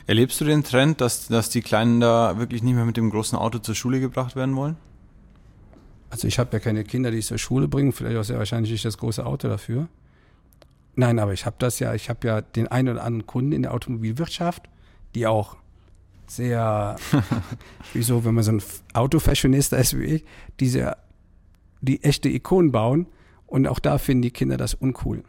[0.06, 3.38] Erlebst du den Trend, dass, dass die Kleinen da wirklich nicht mehr mit dem großen
[3.38, 4.76] Auto zur Schule gebracht werden wollen?
[6.10, 8.72] Also ich habe ja keine Kinder, die ich zur Schule bringen, vielleicht auch sehr wahrscheinlich
[8.72, 9.88] nicht das große Auto dafür.
[10.96, 13.62] Nein, aber ich habe das ja, ich habe ja den einen oder anderen Kunden in
[13.62, 14.68] der Automobilwirtschaft,
[15.14, 15.56] die auch
[16.26, 16.96] sehr,
[17.92, 18.62] wieso, wenn man so ein
[18.94, 20.24] Autofashionista ist wie ich,
[20.60, 20.96] die sehr,
[21.80, 23.06] die echte Ikonen bauen
[23.46, 25.22] und auch da finden die Kinder das uncool.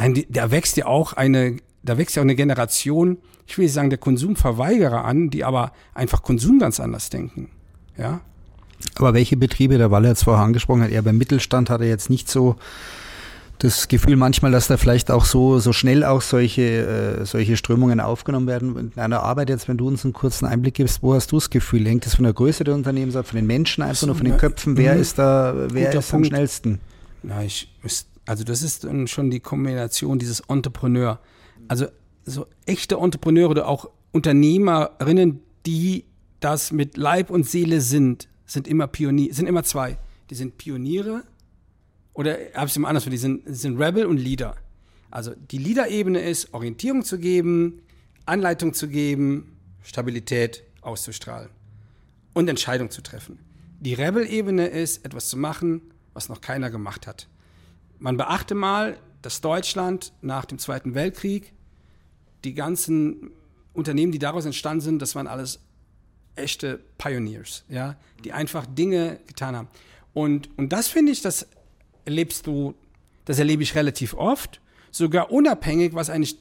[0.00, 3.64] Nein, die, da wächst ja auch eine da wächst ja auch eine Generation, ich will
[3.64, 7.48] nicht sagen der Konsumverweigerer an, die aber einfach Konsum ganz anders denken.
[7.96, 8.20] Ja.
[8.96, 12.10] Aber welche Betriebe, der Walle jetzt vorher angesprochen hat, eher beim Mittelstand hat er jetzt
[12.10, 12.56] nicht so
[13.58, 18.00] das Gefühl manchmal, dass da vielleicht auch so, so schnell auch solche, äh, solche Strömungen
[18.00, 18.90] aufgenommen werden.
[18.94, 21.50] In einer Arbeit jetzt, wenn du uns einen kurzen Einblick gibst, wo hast du das
[21.50, 21.86] Gefühl?
[21.86, 24.38] Hängt das von der Größe der Unternehmen ab, von den Menschen einfach nur, von den
[24.38, 24.78] Köpfen?
[24.78, 25.00] Wer mhm.
[25.02, 26.80] ist da, wer ist am schnellsten?
[27.22, 27.68] Na, ich,
[28.30, 31.20] also das ist schon die Kombination dieses Entrepreneur
[31.68, 31.86] also
[32.24, 36.04] so echte Entrepreneure oder auch Unternehmerinnen, die
[36.40, 39.98] das mit Leib und Seele sind, sind immer Pioniere, sind immer zwei.
[40.30, 41.22] Die sind Pioniere
[42.12, 44.56] oder habe ich es immer anders, die sind, sind Rebel und Leader.
[45.10, 47.82] Also die Leader-Ebene ist, Orientierung zu geben,
[48.26, 51.50] Anleitung zu geben, Stabilität auszustrahlen
[52.32, 53.38] und Entscheidung zu treffen.
[53.80, 55.82] Die Rebel-Ebene ist, etwas zu machen,
[56.14, 57.28] was noch keiner gemacht hat.
[58.00, 61.52] Man beachte mal, dass Deutschland nach dem Zweiten Weltkrieg
[62.44, 63.30] die ganzen
[63.74, 65.60] Unternehmen, die daraus entstanden sind, das waren alles
[66.34, 69.68] echte Pioneers, ja, die einfach Dinge getan haben.
[70.14, 71.46] Und, und das finde ich, das
[72.06, 72.74] erlebst du,
[73.26, 74.60] das erlebe ich relativ oft,
[74.90, 76.38] sogar unabhängig, was eigentlich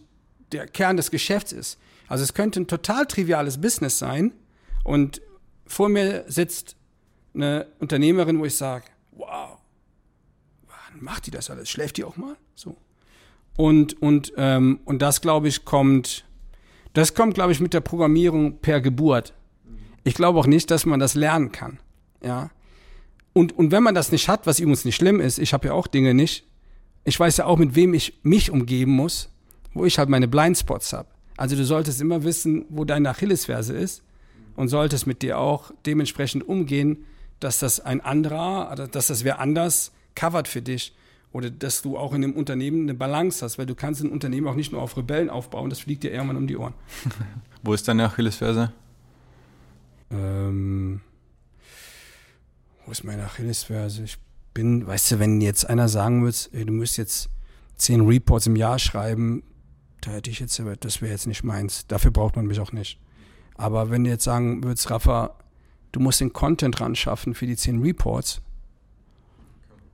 [0.53, 1.77] der Kern des Geschäfts ist.
[2.07, 4.33] Also es könnte ein total triviales Business sein
[4.85, 5.21] und
[5.67, 6.77] vor mir sitzt
[7.35, 9.58] eine Unternehmerin, wo ich sage, wow,
[11.01, 11.69] macht die das alles?
[11.69, 12.35] Schläft die auch mal?
[12.55, 12.77] So.
[13.55, 16.25] Und, und, ähm, und das, glaube ich, kommt,
[16.93, 19.33] das kommt, glaube ich, mit der Programmierung per Geburt.
[20.03, 21.79] Ich glaube auch nicht, dass man das lernen kann.
[22.23, 22.51] Ja.
[23.33, 25.73] Und, und wenn man das nicht hat, was übrigens nicht schlimm ist, ich habe ja
[25.73, 26.45] auch Dinge nicht,
[27.03, 29.29] ich weiß ja auch, mit wem ich mich umgeben muss,
[29.73, 31.09] wo ich halt meine Blindspots habe.
[31.37, 34.03] Also du solltest immer wissen, wo deine Achillesferse ist
[34.55, 37.05] und solltest mit dir auch dementsprechend umgehen,
[37.39, 40.95] dass das ein anderer, dass das wer anders covert für dich
[41.31, 44.47] oder dass du auch in dem Unternehmen eine Balance hast, weil du kannst ein Unternehmen
[44.47, 46.73] auch nicht nur auf Rebellen aufbauen, das fliegt dir irgendwann um die Ohren.
[47.63, 48.71] Wo ist deine Achillesferse?
[50.11, 51.01] Ähm,
[52.85, 54.03] wo ist meine Achillesferse?
[54.03, 54.17] Ich
[54.55, 57.29] bin, weißt du, wenn jetzt einer sagen würde, du müsst jetzt
[57.75, 59.43] zehn Reports im Jahr schreiben,
[60.01, 61.85] da hätte ich jetzt, das wäre jetzt nicht meins.
[61.85, 62.99] Dafür braucht man mich auch nicht.
[63.55, 65.35] Aber wenn du jetzt sagen würdest, Rafa,
[65.91, 68.41] du musst den Content ran schaffen für die zehn Reports,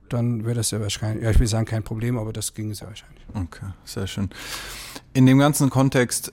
[0.08, 2.88] dann wäre das ja wahrscheinlich, ja, ich will sagen, kein Problem, aber das ging sehr
[2.88, 3.24] wahrscheinlich.
[3.34, 4.30] Okay, sehr schön.
[5.12, 6.32] In dem ganzen Kontext,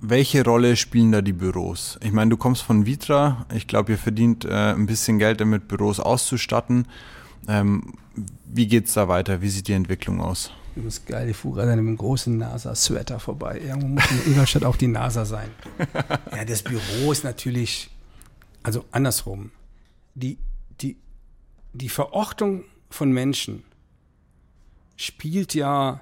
[0.00, 1.98] welche Rolle spielen da die Büros?
[2.02, 3.46] Ich meine, du kommst von Vitra.
[3.54, 6.86] Ich glaube, ihr verdient äh, ein bisschen Geld damit, Büros auszustatten.
[7.48, 7.94] Ähm,
[8.44, 9.42] wie es da weiter?
[9.42, 10.50] Wie sieht die Entwicklung aus?
[10.76, 13.60] Das ist geil, ich fuhr gerade an einem großen NASA-Sweater vorbei.
[13.60, 15.48] Irgendwo muss in Ingolstadt auch die NASA sein.
[16.36, 17.90] Ja, das Büro ist natürlich,
[18.62, 19.52] also andersrum.
[20.14, 20.38] Die,
[20.82, 20.98] die,
[21.72, 22.64] die Verortung
[22.96, 23.62] von Menschen
[24.96, 26.00] spielt ja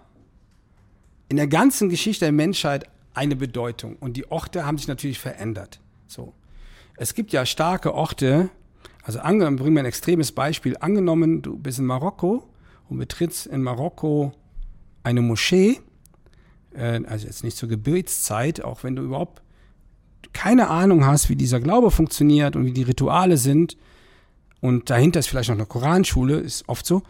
[1.29, 3.97] in der ganzen Geschichte der Menschheit eine Bedeutung.
[3.97, 5.81] Und die Orte haben sich natürlich verändert.
[6.07, 6.33] So.
[6.97, 8.51] Es gibt ja starke Orte,
[9.03, 10.77] also angenommen, bringen wir ein extremes Beispiel.
[10.79, 12.49] Angenommen, du bist in Marokko
[12.89, 14.33] und betrittst in Marokko
[15.03, 15.81] eine Moschee,
[16.75, 19.43] äh, also jetzt nicht zur Gebetszeit, auch wenn du überhaupt
[20.33, 23.77] keine Ahnung hast, wie dieser Glaube funktioniert und wie die Rituale sind,
[24.65, 27.03] und dahinter ist vielleicht noch eine Koranschule, ist oft so,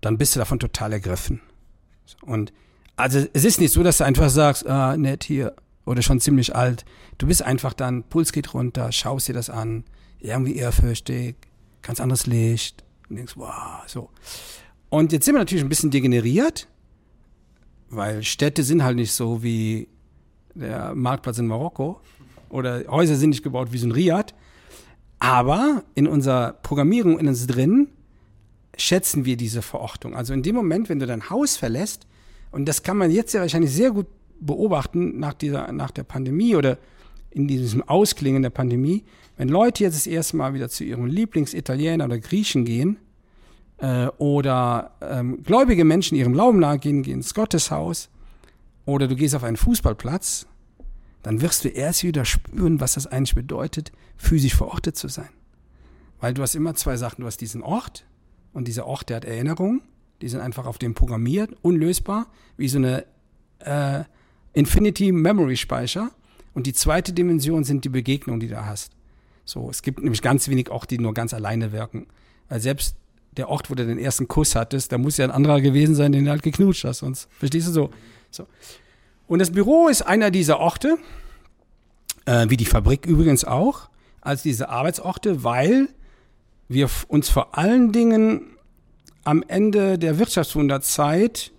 [0.00, 1.42] dann bist du davon total ergriffen.
[2.22, 2.50] Und
[2.96, 5.54] also es ist nicht so, dass du einfach sagst, ah, nett hier
[5.84, 6.86] oder schon ziemlich alt.
[7.18, 9.84] Du bist einfach dann, Puls geht runter, schaust dir das an,
[10.18, 11.36] irgendwie ehrfürchtig,
[11.82, 14.08] ganz anderes Licht und denkst, wow, so.
[14.88, 16.68] Und jetzt sind wir natürlich ein bisschen degeneriert,
[17.90, 19.88] weil Städte sind halt nicht so wie
[20.54, 22.00] der Marktplatz in Marokko
[22.48, 24.32] oder Häuser sind nicht gebaut wie so ein Riad.
[25.22, 27.86] Aber in unserer Programmierung in uns drin
[28.76, 30.16] schätzen wir diese Verortung.
[30.16, 32.08] Also in dem Moment, wenn du dein Haus verlässt,
[32.50, 34.08] und das kann man jetzt ja wahrscheinlich sehr gut
[34.40, 36.76] beobachten nach dieser, nach der Pandemie oder
[37.30, 39.04] in diesem Ausklingen der Pandemie,
[39.36, 42.96] wenn Leute jetzt das erste Mal wieder zu ihrem Lieblingsitaliener oder Griechen gehen,
[43.78, 48.10] äh, oder ähm, gläubige Menschen ihrem Glauben nachgehen, gehen ins Gotteshaus
[48.86, 50.48] oder du gehst auf einen Fußballplatz,
[51.22, 55.28] dann wirst du erst wieder spüren, was das eigentlich bedeutet, physisch verortet zu sein.
[56.20, 57.22] Weil du hast immer zwei Sachen.
[57.22, 58.04] Du hast diesen Ort
[58.52, 59.82] und dieser Ort, der hat Erinnerungen,
[60.20, 63.04] die sind einfach auf dem programmiert, unlösbar, wie so eine
[63.58, 64.04] äh,
[64.52, 66.10] Infinity Memory Speicher.
[66.54, 68.92] Und die zweite Dimension sind die Begegnungen, die du da hast.
[69.44, 72.06] So, es gibt nämlich ganz wenig auch, die nur ganz alleine wirken.
[72.48, 72.96] Weil selbst
[73.36, 76.12] der Ort, wo du den ersten Kuss hattest, da muss ja ein anderer gewesen sein,
[76.12, 76.98] den du halt geknutscht hast.
[76.98, 77.90] Sonst, verstehst du so?
[78.30, 78.46] so.
[79.32, 80.98] Und das Büro ist einer dieser Orte,
[82.26, 83.88] äh, wie die Fabrik übrigens auch,
[84.20, 85.88] als diese Arbeitsorte, weil
[86.68, 88.42] wir uns vor allen Dingen
[89.24, 91.50] am Ende der Wirtschaftswunderzeit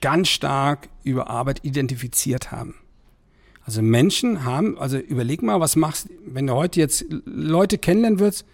[0.00, 2.74] ganz stark über Arbeit identifiziert haben.
[3.64, 8.44] Also Menschen haben, also überleg mal, was machst, wenn du heute jetzt Leute kennenlernen würdest,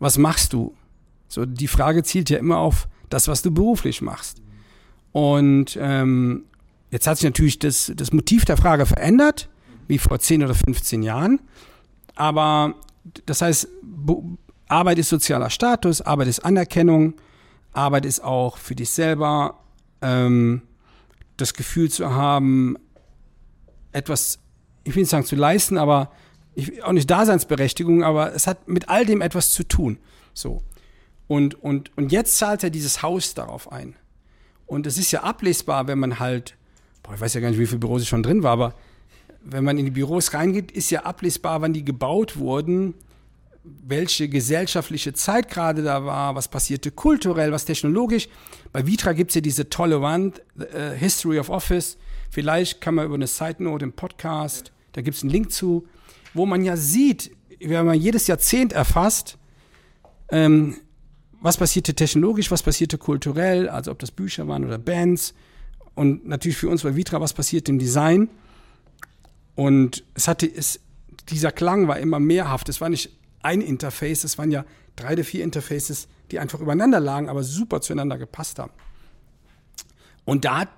[0.00, 0.74] was machst du?
[1.28, 4.42] So, die Frage zielt ja immer auf das, was du beruflich machst.
[5.12, 6.46] Und ähm,
[6.90, 9.48] jetzt hat sich natürlich das, das Motiv der Frage verändert,
[9.88, 11.40] wie vor 10 oder 15 Jahren.
[12.14, 12.74] Aber
[13.26, 13.68] das heißt,
[14.68, 17.14] Arbeit ist sozialer Status, Arbeit ist Anerkennung,
[17.72, 19.60] Arbeit ist auch für dich selber
[20.02, 20.62] ähm,
[21.36, 22.76] das Gefühl zu haben,
[23.92, 24.38] etwas,
[24.84, 26.12] ich will nicht sagen zu leisten, aber
[26.54, 29.98] ich, auch nicht Daseinsberechtigung, aber es hat mit all dem etwas zu tun.
[30.34, 30.62] So.
[31.26, 33.96] Und, und, und jetzt zahlt er dieses Haus darauf ein.
[34.66, 36.56] Und es ist ja ablesbar, wenn man halt,
[37.10, 38.74] boah, ich weiß ja gar nicht, wie viele Büros ich schon drin war, aber
[39.42, 42.94] wenn man in die Büros reingeht, ist ja ablesbar, wann die gebaut wurden,
[43.64, 48.28] welche gesellschaftliche Zeit gerade da war, was passierte kulturell, was technologisch.
[48.72, 51.98] Bei Vitra gibt es ja diese tolle Wand, uh, History of Office.
[52.30, 55.86] Vielleicht kann man über eine Side Note im Podcast, da gibt es einen Link zu,
[56.32, 59.36] wo man ja sieht, wenn man jedes Jahrzehnt erfasst,
[60.30, 60.76] ähm,
[61.40, 65.34] was passierte technologisch, was passierte kulturell, also ob das Bücher waren oder Bands.
[66.00, 68.30] Und natürlich für uns bei Vitra, was passiert im Design.
[69.54, 70.80] Und es hatte, es,
[71.28, 72.70] dieser Klang war immer mehrhaft.
[72.70, 74.64] Es war nicht ein Interface, es waren ja
[74.96, 78.72] drei oder vier Interfaces, die einfach übereinander lagen, aber super zueinander gepasst haben.
[80.24, 80.68] Und da,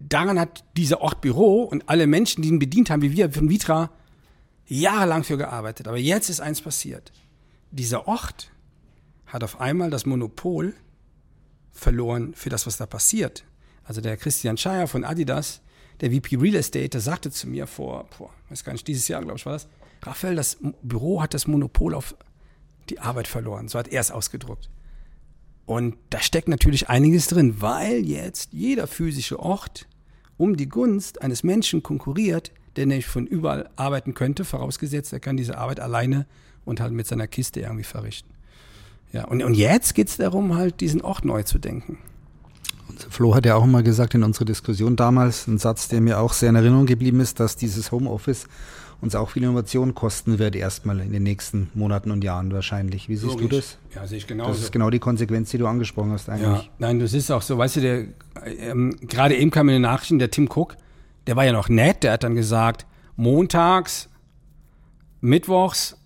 [0.00, 3.48] daran hat dieser Ort Büro und alle Menschen, die ihn bedient haben, wie wir von
[3.48, 3.92] Vitra,
[4.66, 5.86] jahrelang für gearbeitet.
[5.86, 7.12] Aber jetzt ist eins passiert.
[7.70, 8.50] Dieser Ort
[9.26, 10.74] hat auf einmal das Monopol
[11.70, 13.44] verloren für das, was da passiert.
[13.84, 15.60] Also der Christian Scheier von Adidas,
[16.00, 19.22] der VP Real Estate, der sagte zu mir vor, vor weiß gar nicht, dieses Jahr,
[19.22, 19.68] glaube ich, war das,
[20.02, 22.14] Raphael, das Büro hat das Monopol auf
[22.90, 23.68] die Arbeit verloren.
[23.68, 24.68] So hat er es ausgedruckt.
[25.66, 29.86] Und da steckt natürlich einiges drin, weil jetzt jeder physische Ort
[30.36, 35.36] um die Gunst eines Menschen konkurriert, der nämlich von überall arbeiten könnte, vorausgesetzt, er kann
[35.36, 36.26] diese Arbeit alleine
[36.64, 38.30] und halt mit seiner Kiste irgendwie verrichten.
[39.12, 41.98] Ja, und, und jetzt geht es darum, halt diesen Ort neu zu denken.
[43.10, 46.32] Flo hat ja auch mal gesagt in unserer Diskussion damals, ein Satz, der mir auch
[46.32, 48.46] sehr in Erinnerung geblieben ist, dass dieses Homeoffice
[49.00, 53.08] uns auch viel Innovation kosten wird, erstmal in den nächsten Monaten und Jahren wahrscheinlich.
[53.08, 53.48] Wie siehst Logisch.
[53.48, 53.78] du das?
[53.94, 54.46] Ja, sehe ich genau.
[54.48, 56.64] Das ist genau die Konsequenz, die du angesprochen hast eigentlich.
[56.64, 58.04] Ja, nein, das ist auch so, weißt du, der,
[58.58, 60.76] ähm, gerade eben kam in den Nachrichten der Tim Cook,
[61.26, 62.86] der war ja noch nett, der hat dann gesagt,
[63.16, 64.08] montags,
[65.20, 65.96] mittwochs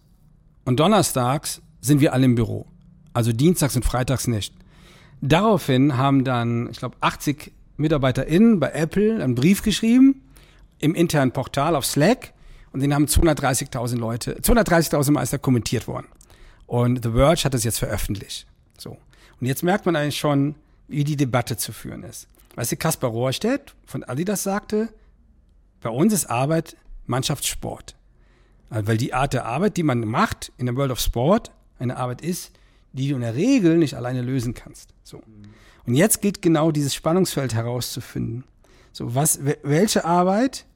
[0.64, 2.66] und donnerstags sind wir alle im Büro.
[3.12, 4.54] Also dienstags und freitags nicht.
[5.20, 10.22] Daraufhin haben dann, ich glaube, 80 MitarbeiterInnen bei Apple einen Brief geschrieben
[10.78, 12.32] im internen Portal auf Slack
[12.72, 16.06] und den haben 230.000 Leute, 230.000 Meister kommentiert worden.
[16.66, 18.46] Und The Verge hat das jetzt veröffentlicht.
[18.76, 18.98] So.
[19.40, 20.54] Und jetzt merkt man eigentlich schon,
[20.86, 22.28] wie die Debatte zu führen ist.
[22.56, 24.88] Weißt du, Kaspar Rohrstedt von Adidas sagte,
[25.80, 27.94] bei uns ist Arbeit Mannschaftssport.
[28.70, 32.20] Weil die Art der Arbeit, die man macht in der World of Sport, eine Arbeit
[32.20, 32.52] ist,
[32.92, 34.94] die du in der Regel nicht alleine lösen kannst.
[35.02, 35.22] So.
[35.86, 38.44] Und jetzt geht genau dieses Spannungsfeld herauszufinden.
[38.92, 40.66] So, was, welche Arbeit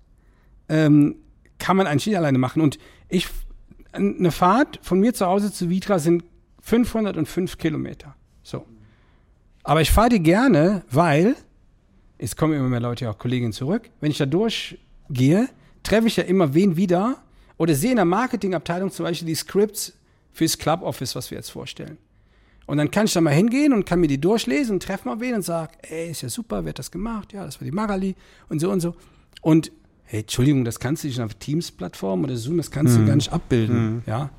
[0.69, 1.17] ähm,
[1.59, 2.63] kann man eigentlich nicht alleine machen?
[2.63, 3.29] Und ich,
[3.93, 6.25] eine Fahrt von mir zu Hause zu Vitra sind
[6.61, 8.15] 505 Kilometer.
[8.43, 8.65] So.
[9.65, 11.37] Aber ich fahre die gerne, weil,
[12.19, 15.49] es kommen immer mehr Leute, auch Kolleginnen zurück, wenn ich da durchgehe,
[15.83, 17.23] treffe ich ja immer wen wieder
[17.59, 19.93] oder sehe in der Marketingabteilung zum Beispiel die Scripts
[20.33, 21.99] fürs Club Office, was wir jetzt vorstellen.
[22.67, 25.21] Und dann kann ich da mal hingehen und kann mir die durchlesen und treffe mal
[25.21, 27.33] wen und sage, ey, ist ja super, wer hat das gemacht?
[27.33, 28.15] Ja, das war die Magali
[28.49, 28.95] und so und so.
[29.41, 29.73] Und
[30.05, 33.01] hey, Entschuldigung, das kannst du nicht auf Teams-Plattform oder Zoom, das kannst mhm.
[33.01, 33.95] du gar nicht abbilden.
[33.95, 34.03] Mhm.
[34.07, 34.31] Ja.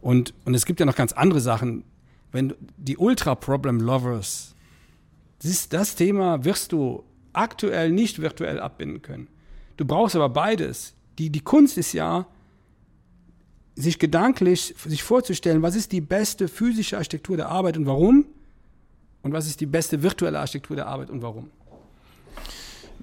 [0.00, 1.84] Und, und es gibt ja noch ganz andere Sachen.
[2.32, 4.54] Wenn die Ultra-Problem-Lovers,
[5.42, 9.28] das, das Thema wirst du aktuell nicht virtuell abbinden können.
[9.76, 10.94] Du brauchst aber beides.
[11.18, 12.26] Die, die Kunst ist ja,
[13.78, 18.26] sich gedanklich sich vorzustellen, was ist die beste physische Architektur der Arbeit und warum?
[19.22, 21.50] Und was ist die beste virtuelle Architektur der Arbeit und warum.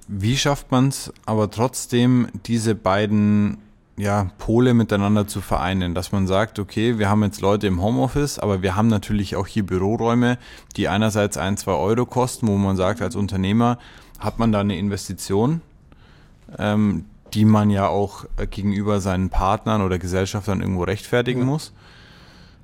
[0.07, 3.57] Wie schafft man es aber trotzdem, diese beiden
[3.97, 8.38] ja, Pole miteinander zu vereinen, dass man sagt, okay, wir haben jetzt Leute im Homeoffice,
[8.39, 10.38] aber wir haben natürlich auch hier Büroräume,
[10.76, 13.80] die einerseits ein, zwei Euro kosten, wo man sagt, als Unternehmer
[14.19, 15.61] hat man da eine Investition,
[16.57, 21.45] ähm, die man ja auch äh, gegenüber seinen Partnern oder Gesellschaftern irgendwo rechtfertigen ja.
[21.45, 21.73] muss.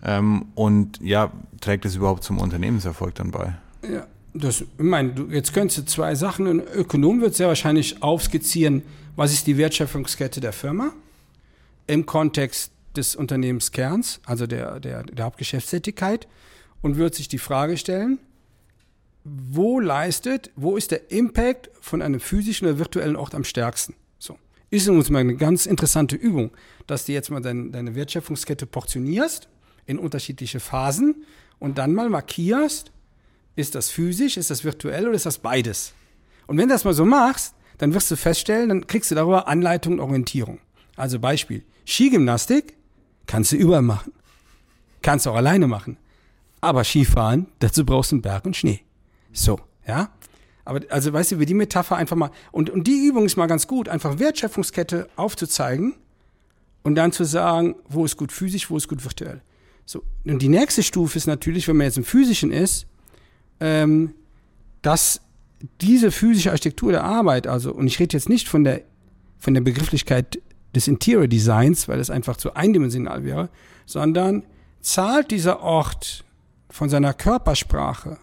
[0.03, 3.55] Ähm, und ja, trägt es überhaupt zum Unternehmenserfolg dann bei?
[3.87, 8.01] Ja, das, ich meine, du, jetzt könntest du zwei Sachen, ein Ökonom wird sehr wahrscheinlich
[8.01, 8.83] aufskizzieren,
[9.15, 10.91] was ist die Wertschöpfungskette der Firma
[11.87, 16.27] im Kontext des Unternehmenskerns, also der, der, der Hauptgeschäftstätigkeit,
[16.81, 18.19] und wird sich die Frage stellen,
[19.23, 23.93] wo leistet, wo ist der Impact von einem physischen oder virtuellen Ort am stärksten?
[24.71, 26.51] Ist uns mal eine ganz interessante Übung,
[26.87, 29.49] dass du jetzt mal dein, deine Wertschöpfungskette portionierst
[29.85, 31.25] in unterschiedliche Phasen
[31.59, 32.91] und dann mal markierst,
[33.55, 35.93] ist das physisch, ist das virtuell oder ist das beides?
[36.47, 39.47] Und wenn du das mal so machst, dann wirst du feststellen, dann kriegst du darüber
[39.47, 40.59] Anleitung und Orientierung.
[40.95, 42.77] Also Beispiel, Skigymnastik
[43.27, 44.13] kannst du überall machen.
[45.01, 45.97] Kannst du auch alleine machen.
[46.61, 48.81] Aber Skifahren, dazu brauchst du einen Berg und Schnee.
[49.33, 50.11] So, ja.
[50.65, 53.47] Aber also weißt du, wie die Metapher einfach mal und und die Übung ist mal
[53.47, 55.95] ganz gut, einfach Wertschöpfungskette aufzuzeigen
[56.83, 59.41] und dann zu sagen, wo ist gut physisch, wo ist gut virtuell.
[59.85, 62.87] So und die nächste Stufe ist natürlich, wenn man jetzt im physischen ist,
[63.59, 64.13] ähm,
[64.81, 65.21] dass
[65.79, 68.81] diese physische Architektur der Arbeit, also und ich rede jetzt nicht von der
[69.37, 70.39] von der Begrifflichkeit
[70.75, 73.49] des Interior Designs, weil das einfach zu eindimensional wäre,
[73.85, 74.43] sondern
[74.81, 76.23] zahlt dieser Ort
[76.69, 78.17] von seiner Körpersprache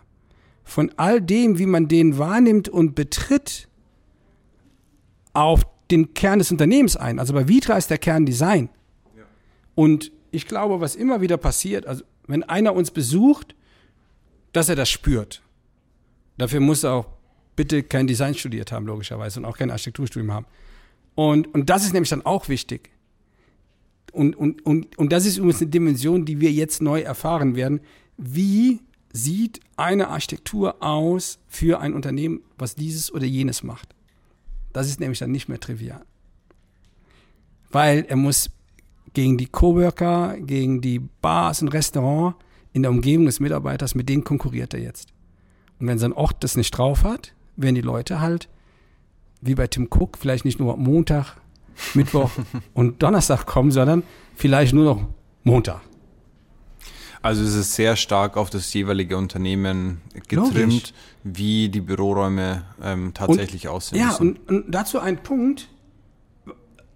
[0.69, 3.69] von all dem, wie man den wahrnimmt und betritt,
[5.33, 7.19] auf den Kern des Unternehmens ein.
[7.19, 8.69] Also bei Vitra ist der Kern Design.
[9.17, 9.23] Ja.
[9.75, 13.55] Und ich glaube, was immer wieder passiert, also wenn einer uns besucht,
[14.53, 15.43] dass er das spürt.
[16.37, 17.07] Dafür muss er auch
[17.57, 20.47] bitte kein Design studiert haben, logischerweise, und auch kein Architekturstudium haben.
[21.15, 22.91] Und, und das ist nämlich dann auch wichtig.
[24.13, 27.81] Und, und, und, und das ist übrigens eine Dimension, die wir jetzt neu erfahren werden.
[28.19, 28.81] Wie
[29.13, 33.95] sieht eine Architektur aus für ein Unternehmen, was dieses oder jenes macht.
[34.73, 36.05] Das ist nämlich dann nicht mehr trivial.
[37.71, 38.51] Weil er muss
[39.15, 42.37] gegen die Coworker, gegen die Bars und Restaurants
[42.73, 45.13] in der Umgebung des Mitarbeiters, mit denen konkurriert er jetzt.
[45.81, 48.49] Und wenn sein Ort das nicht drauf hat, werden die Leute halt,
[49.41, 51.37] wie bei Tim Cook, vielleicht nicht nur Montag,
[51.95, 52.31] Mittwoch
[52.75, 54.03] und Donnerstag kommen, sondern
[54.35, 55.07] vielleicht nur noch
[55.45, 55.81] Montag.
[57.21, 60.93] Also es ist sehr stark auf das jeweilige Unternehmen getrimmt, Logisch.
[61.25, 64.01] wie die Büroräume ähm, tatsächlich und, aussehen.
[64.01, 65.69] Ja, und, und, dazu ein Punkt.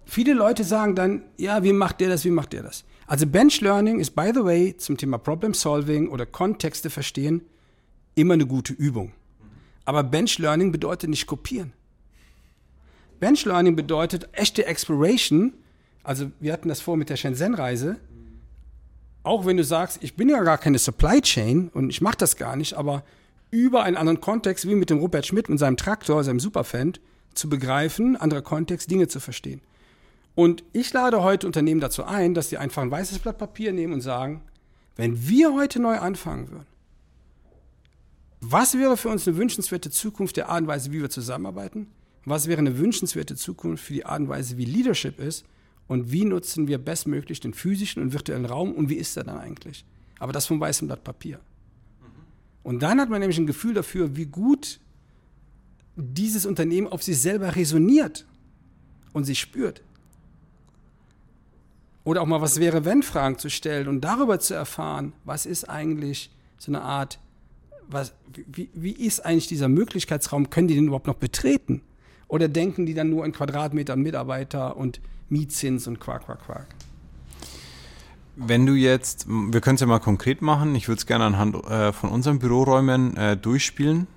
[0.05, 2.85] Viele Leute sagen dann, ja, wie macht der das, wie macht der das?
[3.07, 7.41] Also Bench Learning ist, by the way, zum Thema Problem Solving oder Kontexte verstehen,
[8.15, 9.11] immer eine gute Übung.
[9.85, 11.73] Aber Bench Learning bedeutet nicht kopieren.
[13.19, 15.53] Bench Learning bedeutet echte Exploration.
[16.03, 17.97] Also wir hatten das vor mit der Shenzhen-Reise.
[19.23, 22.35] Auch wenn du sagst, ich bin ja gar keine Supply Chain und ich mache das
[22.35, 23.03] gar nicht, aber
[23.51, 26.93] über einen anderen Kontext, wie mit dem Robert Schmidt und seinem Traktor, seinem Superfan,
[27.33, 29.61] zu begreifen, anderer Kontext, Dinge zu verstehen.
[30.35, 33.93] Und ich lade heute Unternehmen dazu ein, dass sie einfach ein weißes Blatt Papier nehmen
[33.93, 34.41] und sagen,
[34.95, 36.67] wenn wir heute neu anfangen würden,
[38.41, 41.87] was wäre für uns eine wünschenswerte Zukunft der Art und Weise, wie wir zusammenarbeiten?
[42.25, 45.45] Was wäre eine wünschenswerte Zukunft für die Art und Weise, wie Leadership ist?
[45.87, 49.37] Und wie nutzen wir bestmöglich den physischen und virtuellen Raum und wie ist er dann
[49.37, 49.85] eigentlich?
[50.19, 51.39] Aber das vom weißen Blatt Papier.
[52.63, 54.79] Und dann hat man nämlich ein Gefühl dafür, wie gut
[55.95, 58.25] dieses Unternehmen auf sich selber resoniert
[59.11, 59.81] und sich spürt.
[62.05, 65.69] Oder auch mal was wäre, wenn Fragen zu stellen und darüber zu erfahren, was ist
[65.69, 67.19] eigentlich so eine Art,
[67.87, 71.81] was, wie, wie ist eigentlich dieser Möglichkeitsraum, können die den überhaupt noch betreten?
[72.33, 76.65] Oder denken die dann nur in Quadratmetern Mitarbeiter und Mietzins und Quark, Quark, Quark?
[78.35, 81.63] Wenn du jetzt, wir können es ja mal konkret machen, ich würde es gerne anhand
[81.69, 84.07] äh, von unseren Büroräumen äh, durchspielen.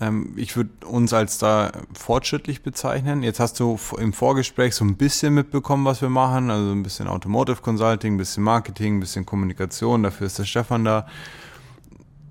[0.00, 3.22] Ähm, ich würde uns als da fortschrittlich bezeichnen.
[3.22, 7.06] Jetzt hast du im Vorgespräch so ein bisschen mitbekommen, was wir machen, also ein bisschen
[7.06, 11.06] Automotive Consulting, ein bisschen Marketing, ein bisschen Kommunikation, dafür ist der Stefan da.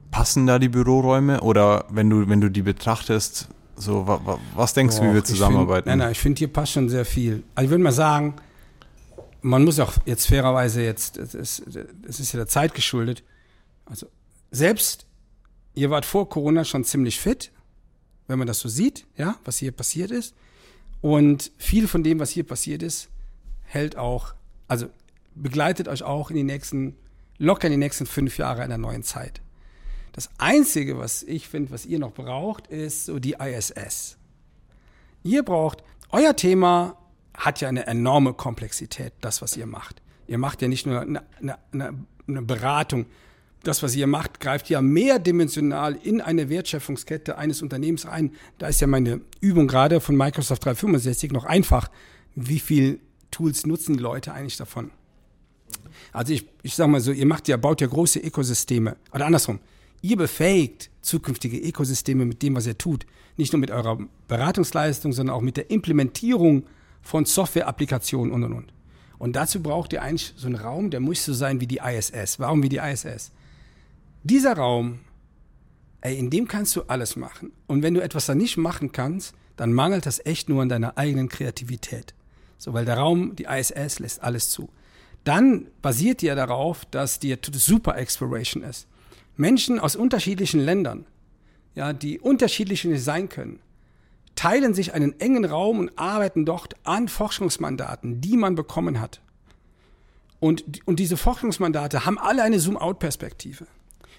[0.10, 4.98] Passen da die Büroräume oder wenn du, wenn du die betrachtest, so, wa, was denkst
[4.98, 5.84] du, wie wir zusammenarbeiten?
[5.84, 7.44] Find, nein, nein, ich finde, hier passt schon sehr viel.
[7.56, 8.36] Also ich würde mal sagen,
[9.42, 11.64] man muss auch jetzt fairerweise jetzt, es ist,
[12.08, 13.24] es ist ja der Zeit geschuldet.
[13.86, 14.08] Also
[14.52, 15.06] selbst
[15.76, 17.52] ihr wart vor Corona schon ziemlich fit,
[18.28, 20.34] wenn man das so sieht, ja, was hier passiert ist.
[21.02, 23.10] Und viel von dem, was hier passiert ist,
[23.64, 24.34] hält auch,
[24.68, 24.88] also
[25.36, 26.96] begleitet euch auch in die nächsten,
[27.38, 29.42] locker in die nächsten fünf Jahre einer neuen Zeit.
[30.16, 34.18] Das Einzige, was ich finde, was ihr noch braucht, ist so die ISS.
[35.24, 36.96] Ihr braucht, euer Thema
[37.34, 40.02] hat ja eine enorme Komplexität, das, was ihr macht.
[40.28, 41.58] Ihr macht ja nicht nur eine, eine,
[42.30, 43.08] eine Beratung.
[43.64, 48.32] Das, was ihr macht, greift ja mehrdimensional in eine Wertschöpfungskette eines Unternehmens ein.
[48.58, 51.92] Da ist ja meine Übung gerade von Microsoft 365 noch einfach.
[52.36, 53.02] Wie viel
[53.32, 54.92] Tools nutzen die Leute eigentlich davon?
[56.14, 58.96] Also ich, ich sag mal so, ihr macht ja, baut ja große Ökosysteme.
[59.12, 59.60] Oder andersrum.
[60.06, 63.08] Ihr befähigt zukünftige Ökosysteme mit dem, was ihr tut.
[63.38, 63.98] Nicht nur mit eurer
[64.28, 66.68] Beratungsleistung, sondern auch mit der Implementierung
[67.02, 68.74] von Software-Applikationen und und und.
[69.18, 72.38] Und dazu braucht ihr eigentlich so einen Raum, der muss so sein wie die ISS.
[72.40, 73.32] Warum wie die ISS?
[74.22, 75.00] Dieser Raum,
[76.02, 77.52] ey, in dem kannst du alles machen.
[77.66, 81.00] Und wenn du etwas da nicht machen kannst, dann mangelt das echt nur an deiner
[81.00, 82.14] eigenen Kreativität.
[82.60, 84.70] So, weil der Raum, die ISS lässt alles zu.
[85.24, 88.88] Dann basiert ihr darauf, dass die Super Exploration ist.
[89.38, 91.06] Menschen aus unterschiedlichen Ländern,
[91.74, 93.60] ja, die unterschiedlich sein können,
[94.36, 99.22] teilen sich einen engen Raum und arbeiten dort an Forschungsmandaten, die man bekommen hat.
[100.40, 103.66] Und, und diese Forschungsmandate haben alle eine Zoom-out-Perspektive.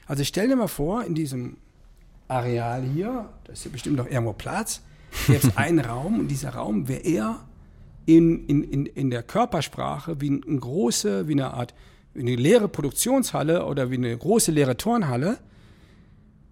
[0.07, 1.59] Also ich stell dir mal vor, in diesem
[2.29, 4.83] Areal hier, da ist ja bestimmt noch irgendwo Platz,
[5.27, 7.45] gäbe es einen Raum und dieser Raum wäre eher
[8.07, 11.75] in, in, in, in der Körpersprache wie eine große, wie eine Art
[12.19, 15.39] eine leere Produktionshalle oder wie eine große leere Turnhalle,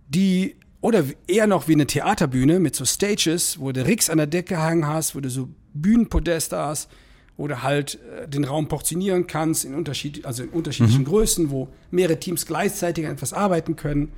[0.09, 4.27] die oder eher noch wie eine Theaterbühne mit so Stages, wo du Ricks an der
[4.27, 6.91] Decke hangen hast, wo du so Bühnenpodeste hast,
[7.39, 11.07] wo du halt äh, den Raum portionieren kannst in, Unterschied, also in unterschiedlichen mhm.
[11.07, 14.12] Größen, wo mehrere Teams gleichzeitig an etwas arbeiten können,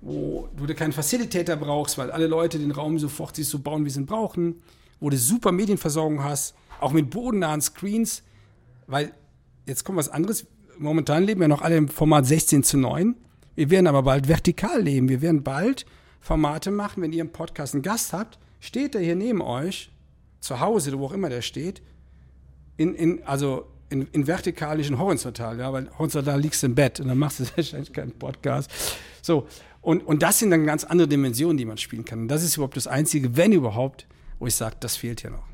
[0.00, 3.84] wo, wo du keinen Facilitator brauchst, weil alle Leute den Raum sofort sich so bauen,
[3.84, 4.62] wie sie ihn brauchen,
[5.00, 8.22] wo du super Medienversorgung hast, auch mit bodennahen Screens,
[8.86, 9.12] weil
[9.66, 10.46] jetzt kommt was anderes,
[10.78, 13.16] momentan leben wir noch alle im Format 16 zu 9.
[13.54, 15.08] Wir werden aber bald vertikal leben.
[15.08, 15.86] Wir werden bald
[16.20, 19.90] Formate machen, wenn ihr im Podcast einen Gast habt, steht er hier neben euch,
[20.40, 21.82] zu Hause, wo auch immer der steht,
[22.76, 27.08] in, in, also in, in vertikalischen horizontal, ja, weil horizontal liegst du im Bett und
[27.08, 28.70] dann machst du wahrscheinlich keinen Podcast.
[29.22, 29.46] So,
[29.80, 32.20] und, und das sind dann ganz andere Dimensionen, die man spielen kann.
[32.20, 34.06] Und das ist überhaupt das Einzige, wenn überhaupt,
[34.38, 35.44] wo ich sage, das fehlt hier noch.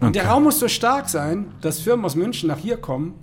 [0.00, 0.12] Und okay.
[0.12, 3.14] der Raum muss so stark sein, dass Firmen aus München nach hier kommen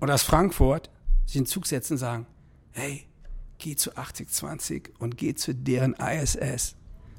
[0.00, 0.90] oder aus Frankfurt
[1.24, 2.26] sich in den Zug setzen und sagen,
[2.72, 3.04] hey,
[3.58, 6.74] geh zu 8020 und geh zu deren ISS.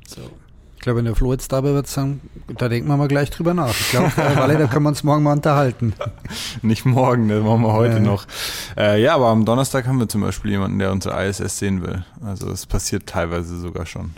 [0.07, 0.21] So.
[0.75, 2.21] Ich glaube, wenn der Flo jetzt dabei wird, sagen,
[2.55, 3.71] da denken wir mal gleich drüber nach.
[3.71, 5.93] Ich glaube, äh, da können wir uns morgen mal unterhalten.
[6.61, 7.99] Nicht morgen, das machen wir heute ja.
[7.99, 8.27] noch.
[8.77, 12.05] Äh, ja, aber am Donnerstag haben wir zum Beispiel jemanden, der unsere ISS sehen will.
[12.21, 14.13] Also es passiert teilweise sogar schon.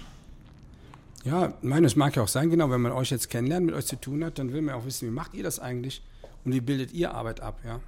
[1.24, 3.96] Ja, meines mag ja auch sein, genau, wenn man euch jetzt kennenlernt, mit euch zu
[3.96, 6.04] tun hat, dann will man auch wissen, wie macht ihr das eigentlich?
[6.46, 7.80] und wie bildet ihr Arbeit ab, ja.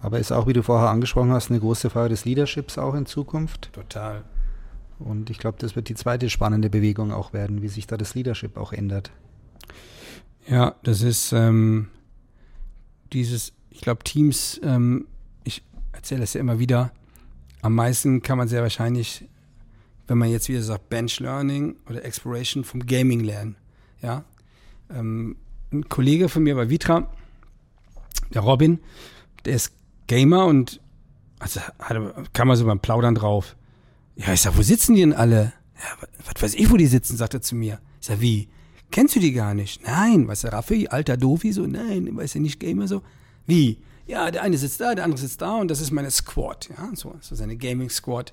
[0.00, 3.06] Aber ist auch, wie du vorher angesprochen hast, eine große Frage des Leaderships auch in
[3.06, 3.72] Zukunft.
[3.72, 4.24] Total.
[4.98, 8.14] Und ich glaube, das wird die zweite spannende Bewegung auch werden, wie sich da das
[8.14, 9.10] Leadership auch ändert.
[10.48, 11.88] Ja, das ist ähm,
[13.12, 15.06] dieses, ich glaube, Teams, ähm,
[15.44, 16.92] ich erzähle das ja immer wieder,
[17.60, 19.28] am meisten kann man sehr wahrscheinlich,
[20.06, 23.56] wenn man jetzt wieder sagt, Bench Learning oder Exploration vom Gaming lernen.
[24.00, 24.24] Ja,
[24.90, 25.36] ähm,
[25.72, 27.12] ein Kollege von mir bei Vitra,
[28.32, 28.78] der Robin,
[29.44, 29.72] der ist
[30.08, 30.80] Gamer und
[31.38, 31.60] also
[32.32, 33.56] kam so beim Plaudern drauf.
[34.16, 35.52] Ja, ich sag, wo sitzen die denn alle?
[35.76, 37.78] Ja, was weiß ich, wo die sitzen, sagt er zu mir.
[38.00, 38.48] Ich sag, wie?
[38.90, 39.86] Kennst du die gar nicht?
[39.86, 43.02] Nein, weißt du, Raffi, alter Dofi, so, nein, weißt du, nicht Gamer, so.
[43.46, 43.78] Wie?
[44.06, 46.90] Ja, der eine sitzt da, der andere sitzt da und das ist meine Squad, ja,
[46.94, 48.32] so, so seine Gaming Squad.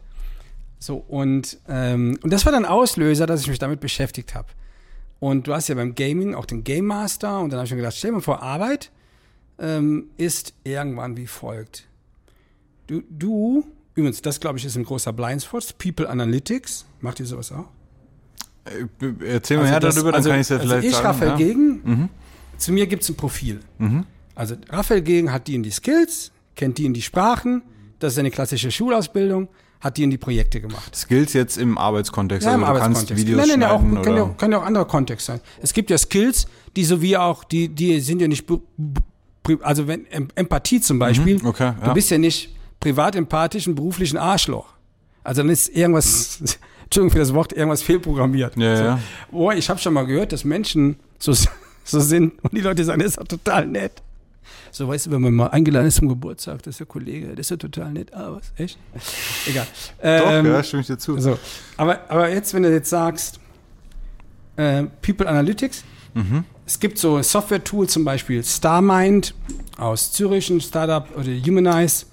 [0.79, 4.47] So, und, ähm, und das war dann Auslöser, dass ich mich damit beschäftigt habe.
[5.19, 7.77] Und du hast ja beim Gaming auch den Game Master und dann habe ich mir
[7.77, 8.91] gedacht, stell mal vor, Arbeit
[9.59, 11.85] ähm, ist irgendwann wie folgt.
[12.87, 17.51] Du, du übrigens, das glaube ich ist ein großer Blindspot, People Analytics, macht ihr sowas
[17.51, 17.65] auch?
[18.65, 20.87] Äh, Erzähl mal also her das, darüber, dann also, kann ich es ja also vielleicht
[20.87, 21.05] ich, sagen.
[21.07, 21.37] Raphael ja.
[21.37, 22.09] Gegen, Mhm.
[22.57, 23.59] zu mir gibt es ein Profil.
[23.77, 24.05] Mhm.
[24.35, 27.61] Also Raphael Gegen hat die in die Skills, kennt die in die Sprachen,
[27.99, 29.47] das ist eine klassische Schulausbildung,
[29.79, 30.95] hat die in die Projekte gemacht.
[30.95, 32.45] Skills jetzt im Arbeitskontext.
[32.45, 33.27] Ja, im also du kannst Arbeitskontext.
[33.27, 35.39] Videos Nein, nein, ja, schneiden auch, kann, ja, auch- kann ja auch anderer Kontext sein.
[35.61, 38.45] Es gibt ja Skills, die so wie auch, die, die sind ja nicht,
[39.61, 41.93] also wenn Em- Empathie zum Beispiel, Mhm, okay, du ja.
[41.93, 44.67] bist ja nicht privat empathisch und beruflich ein Arschloch.
[45.23, 46.39] Also dann ist irgendwas,
[46.83, 48.55] Entschuldigung für das Wort, irgendwas fehlprogrammiert.
[48.57, 48.83] Ja, so.
[48.83, 48.99] ja.
[49.31, 51.33] Boah, ich habe schon mal gehört, dass Menschen so,
[51.83, 54.01] so sind und die Leute sagen, das ist doch total nett.
[54.71, 57.39] So, weißt du, wenn man mal eingeladen ist zum Geburtstag, das ist der Kollege, das
[57.47, 58.13] ist ja total nett.
[58.13, 58.51] Ah, was?
[58.57, 58.77] Echt?
[59.47, 59.65] Egal.
[59.99, 61.17] Doch, Ähm, ja, stimme ich dir zu.
[61.19, 61.39] so,
[61.77, 63.39] aber, aber jetzt, wenn du jetzt sagst,
[64.57, 65.83] äh, People Analytics,
[66.13, 66.45] Mhm.
[66.65, 69.33] Es gibt so Software-Tools, zum Beispiel StarMind
[69.77, 72.05] aus Zürich, ein Startup oder Humanize.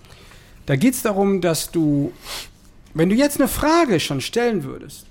[0.67, 2.13] Da geht es darum, dass du,
[2.95, 5.07] wenn du jetzt eine Frage schon stellen würdest,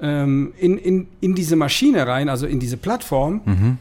[0.00, 3.78] ähm, in, in, in diese Maschine rein, also in diese Plattform, Mhm.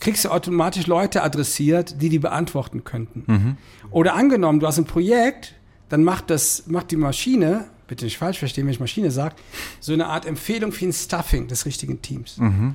[0.00, 3.24] kriegst du automatisch Leute adressiert, die die beantworten könnten.
[3.26, 3.56] Mhm.
[3.90, 5.54] Oder angenommen, du hast ein Projekt,
[5.88, 9.36] dann macht das, macht die Maschine, bitte nicht falsch verstehen, wenn ich Maschine sage,
[9.80, 12.38] so eine Art Empfehlung für ein Stuffing des richtigen Teams.
[12.38, 12.74] Mhm.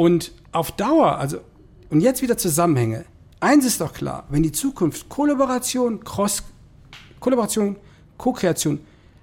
[0.00, 1.42] Und auf Dauer, also,
[1.90, 3.04] und jetzt wieder Zusammenhänge.
[3.38, 6.42] Eins ist doch klar, wenn die Zukunft Kollaboration, Cross,
[7.20, 7.76] Kollaboration,
[8.16, 8.80] Co-Kreation,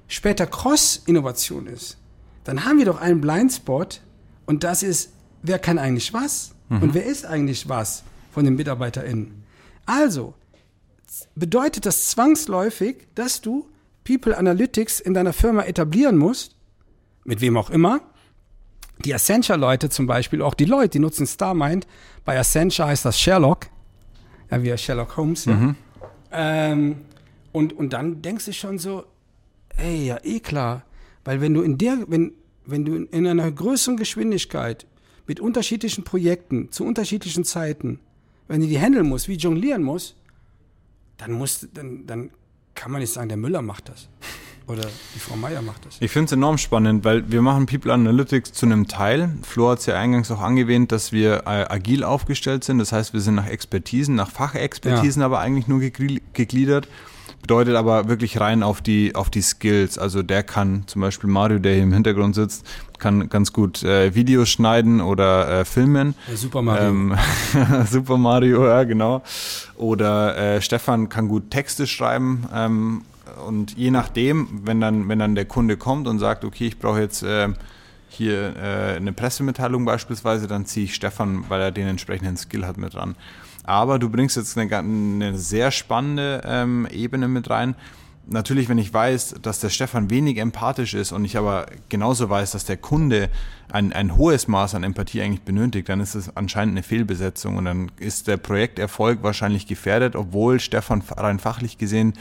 [0.07, 1.97] später Cross-Innovation ist,
[2.43, 4.01] dann haben wir doch einen Blindspot
[4.45, 9.33] und das ist, wer kann eigentlich was und wer ist eigentlich was von den MitarbeiterInnen.
[9.87, 10.35] Also,
[11.33, 13.67] bedeutet das zwangsläufig, dass du
[14.03, 16.55] People Analytics in deiner Firma etablieren musst,
[17.23, 18.01] mit wem auch immer.
[19.05, 21.87] Die Accenture-Leute zum Beispiel, auch die Leute, die nutzen StarMind.
[22.25, 23.67] Bei Accenture heißt das Sherlock.
[24.49, 25.75] Ja, wie Sherlock Holmes, ja.
[26.31, 26.97] Ähm,
[27.51, 29.05] und, und dann denkst du schon so,
[29.77, 30.83] ey, ja, eh klar.
[31.23, 32.33] Weil wenn du in der, wenn,
[32.65, 34.85] wenn du in, in einer größeren Geschwindigkeit
[35.25, 37.99] mit unterschiedlichen Projekten zu unterschiedlichen Zeiten,
[38.47, 40.15] wenn du die handeln musst, wie jonglieren musst,
[41.17, 42.31] dann musst, dann, dann
[42.75, 44.07] kann man nicht sagen, der Müller macht das.
[44.67, 44.83] Oder
[45.15, 45.95] die Frau Meier macht das.
[46.01, 49.29] Ich finde es enorm spannend, weil wir machen People Analytics zu einem Teil.
[49.43, 52.77] Flo hat es ja eingangs auch angewähnt, dass wir äh, agil aufgestellt sind.
[52.79, 56.87] Das heißt, wir sind nach Expertisen, nach Fachexpertisen aber eigentlich nur gegli- gegliedert.
[57.41, 59.97] Bedeutet aber wirklich rein auf die, auf die Skills.
[59.97, 62.65] Also der kann zum Beispiel Mario, der hier im Hintergrund sitzt,
[62.99, 66.13] kann ganz gut äh, Videos schneiden oder äh, filmen.
[66.35, 66.89] Super Mario.
[66.89, 67.15] Ähm,
[67.89, 69.21] Super Mario, ja, genau.
[69.77, 72.45] Oder äh, Stefan kann gut Texte schreiben.
[72.53, 73.01] Ähm,
[73.45, 76.99] und je nachdem, wenn dann, wenn dann der Kunde kommt und sagt, okay, ich brauche
[76.99, 77.49] jetzt äh,
[78.09, 82.77] hier äh, eine Pressemitteilung beispielsweise, dann ziehe ich Stefan, weil er den entsprechenden Skill hat,
[82.77, 83.15] mit ran.
[83.63, 87.75] Aber du bringst jetzt eine, eine sehr spannende ähm, Ebene mit rein.
[88.29, 92.51] Natürlich, wenn ich weiß, dass der Stefan wenig empathisch ist und ich aber genauso weiß,
[92.51, 93.29] dass der Kunde
[93.71, 97.65] ein, ein hohes Maß an Empathie eigentlich benötigt, dann ist es anscheinend eine Fehlbesetzung und
[97.65, 102.13] dann ist der Projekterfolg wahrscheinlich gefährdet, obwohl Stefan rein fachlich gesehen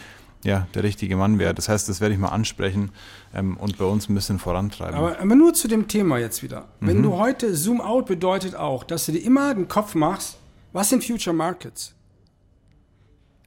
[0.47, 1.53] ja der richtige Mann wäre.
[1.55, 2.91] Das heißt, das werde ich mal ansprechen
[3.35, 4.95] ähm, und bei uns ein bisschen vorantreiben.
[4.95, 6.69] Aber, aber nur zu dem Thema jetzt wieder.
[6.81, 10.39] Wenn du heute Zoom Out bedeutet auch, dass du dir immer den Kopf machst,
[10.73, 11.93] was sind Future Markets?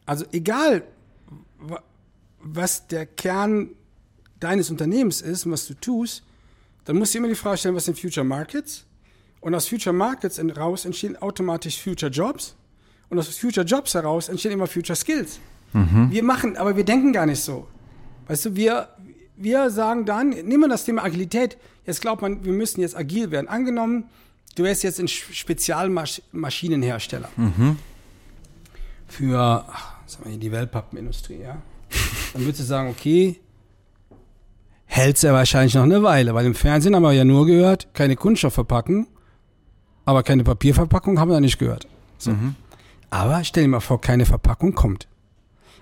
[0.06, 0.84] Also egal,
[1.60, 1.84] wa-
[2.40, 3.70] was der Kern
[4.40, 6.24] deines Unternehmens ist und was du tust,
[6.86, 8.86] dann musst du immer die Frage stellen, was sind Future Markets?
[9.42, 12.56] Und aus Future Markets heraus entstehen automatisch Future Jobs.
[13.10, 15.40] Und aus Future Jobs heraus entstehen immer Future Skills.
[15.74, 17.68] Wir machen, aber wir denken gar nicht so.
[18.28, 18.90] Weißt du, wir,
[19.36, 21.58] wir sagen dann, nehmen wir das Thema Agilität.
[21.86, 23.48] Jetzt glaubt man, wir müssen jetzt agil werden.
[23.48, 24.06] Angenommen,
[24.56, 27.78] du wärst jetzt ein Spezialmaschinenhersteller mhm.
[29.08, 31.58] für ach, sagen wir, die Wellpappenindustrie, ja.
[32.34, 33.40] Dann würdest du sagen, okay,
[34.86, 38.16] hält's ja wahrscheinlich noch eine Weile, weil im Fernsehen haben wir ja nur gehört, keine
[38.16, 39.08] Kunststoffverpackung,
[40.06, 41.88] aber keine Papierverpackung haben wir nicht gehört.
[42.18, 42.32] So.
[42.32, 42.56] Mhm.
[43.10, 45.08] Aber stell dir mal vor, keine Verpackung kommt.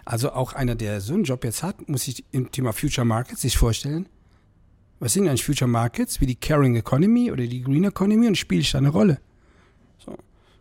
[0.08, 3.42] Also auch einer, der so einen Job jetzt hat, muss sich im Thema Future Markets
[3.42, 4.08] sich vorstellen,
[5.02, 8.74] was sind eigentlich Future Markets, wie die Caring Economy oder die Green Economy und spielt
[8.74, 9.20] da eine Rolle.
[9.98, 10.18] So.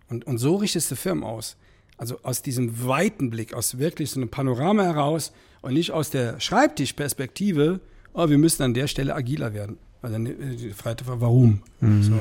[0.09, 1.57] Und, und so richtest du Firmen aus.
[1.97, 5.33] Also aus diesem weiten Blick, aus wirklich so einem Panorama heraus
[5.63, 7.79] und nicht aus der Schreibtischperspektive,
[8.15, 9.79] oh, wir müssen an der Stelle agiler werden.
[10.03, 11.63] Weil dann äh, die Frage war, warum?
[11.81, 12.03] Mhm.
[12.03, 12.21] So.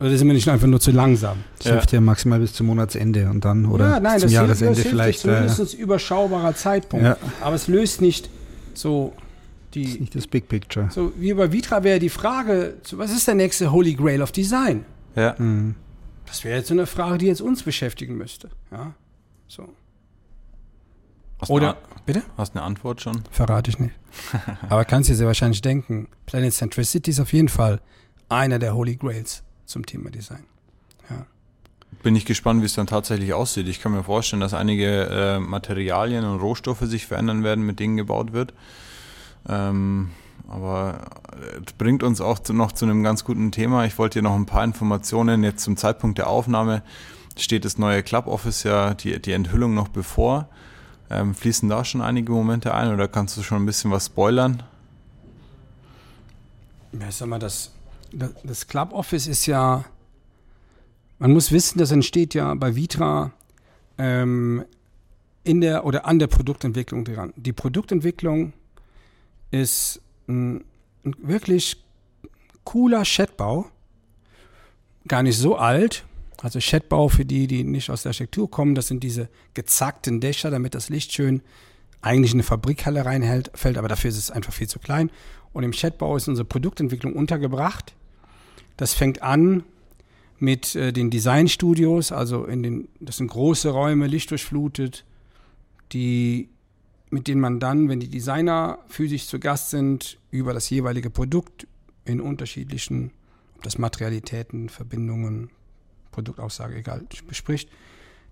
[0.00, 1.38] Oder sind wir nicht einfach nur zu langsam?
[1.58, 1.72] Das ja.
[1.72, 4.90] hilft ja maximal bis zum Monatsende und dann oder ja, nein, zum Jahresende hilft, das
[4.90, 5.20] vielleicht.
[5.20, 7.04] Zumindest äh, überschaubarer Zeitpunkt.
[7.04, 7.16] Ja.
[7.40, 8.30] Aber es löst nicht
[8.74, 9.12] so
[9.74, 9.82] die.
[9.82, 10.88] Das ist nicht das Big Picture.
[10.90, 14.84] So wie bei Vitra wäre die Frage, was ist der nächste Holy Grail of Design?
[15.16, 15.34] Ja.
[15.36, 15.74] Mhm.
[16.26, 18.50] Das wäre jetzt so eine Frage, die jetzt uns beschäftigen müsste.
[18.70, 18.94] Ja.
[19.48, 19.68] So.
[21.40, 22.22] Hast Oder, bitte?
[22.36, 23.22] Hast eine Antwort schon?
[23.30, 23.94] Verrate ich nicht.
[24.68, 27.80] Aber kannst du dir sehr wahrscheinlich denken, Planet Centricity ist auf jeden Fall
[28.28, 30.44] einer der Holy Grails zum Thema Design.
[31.10, 31.26] Ja.
[32.02, 33.68] Bin ich gespannt, wie es dann tatsächlich aussieht.
[33.68, 37.96] Ich kann mir vorstellen, dass einige äh, Materialien und Rohstoffe sich verändern werden, mit denen
[37.96, 38.54] gebaut wird.
[39.48, 40.10] Ähm,
[40.48, 41.10] aber
[41.66, 43.84] es bringt uns auch zu, noch zu einem ganz guten Thema.
[43.84, 45.44] Ich wollte dir noch ein paar Informationen.
[45.44, 46.82] Jetzt zum Zeitpunkt der Aufnahme
[47.36, 50.48] steht das neue Club Office ja die, die Enthüllung noch bevor.
[51.10, 54.62] Ähm, fließen da schon einige Momente ein oder kannst du schon ein bisschen was spoilern?
[56.92, 57.72] Ja, ich sag mal, das,
[58.12, 59.84] das Club Office ist ja,
[61.18, 63.32] man muss wissen, das entsteht ja bei Vitra
[63.98, 64.64] ähm,
[65.44, 67.32] in der oder an der Produktentwicklung dran.
[67.36, 68.52] Die Produktentwicklung
[69.50, 70.64] ist ein,
[71.04, 71.82] ein wirklich
[72.64, 73.66] cooler Chatbau,
[75.06, 76.04] gar nicht so alt.
[76.40, 80.50] Also Chatbau für die, die nicht aus der Architektur kommen, das sind diese gezackten Dächer,
[80.50, 81.42] damit das Licht schön
[82.00, 85.10] eigentlich in eine Fabrikhalle reinhält, fällt, aber dafür ist es einfach viel zu klein.
[85.52, 87.94] Und im Chatbau ist unsere Produktentwicklung untergebracht.
[88.78, 89.64] Das fängt an
[90.38, 95.04] mit äh, den Designstudios, also in den, das sind große Räume, lichtdurchflutet,
[95.92, 96.48] die
[97.10, 101.66] mit denen man dann, wenn die Designer physisch zu Gast sind, über das jeweilige Produkt
[102.04, 103.12] in unterschiedlichen,
[103.56, 105.50] ob das Materialitäten, Verbindungen,
[106.10, 107.70] Produktaussage, egal, bespricht.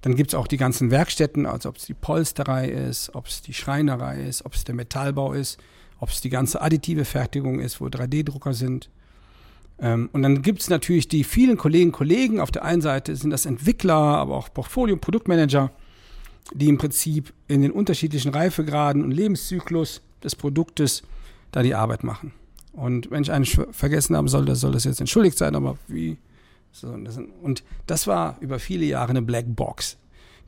[0.03, 3.43] Dann gibt es auch die ganzen Werkstätten, also ob es die Polsterei ist, ob es
[3.43, 5.59] die Schreinerei ist, ob es der Metallbau ist,
[5.99, 8.91] ob es die ganze additive Fertigung ist, wo 3D-Drucker sind.
[9.79, 12.41] Ähm, und dann gibt es natürlich die vielen Kollegen, Kollegen.
[12.41, 15.71] Auf der einen Seite sind das Entwickler, aber auch Portfolio- Produktmanager
[16.53, 21.03] die im Prinzip in den unterschiedlichen Reifegraden und Lebenszyklus des Produktes
[21.53, 22.33] da die Arbeit machen.
[22.73, 26.19] Und wenn ich einen vergessen haben sollte, soll das jetzt entschuldigt sein, aber wie.
[26.73, 29.97] So, und das war über viele Jahre eine Black Box.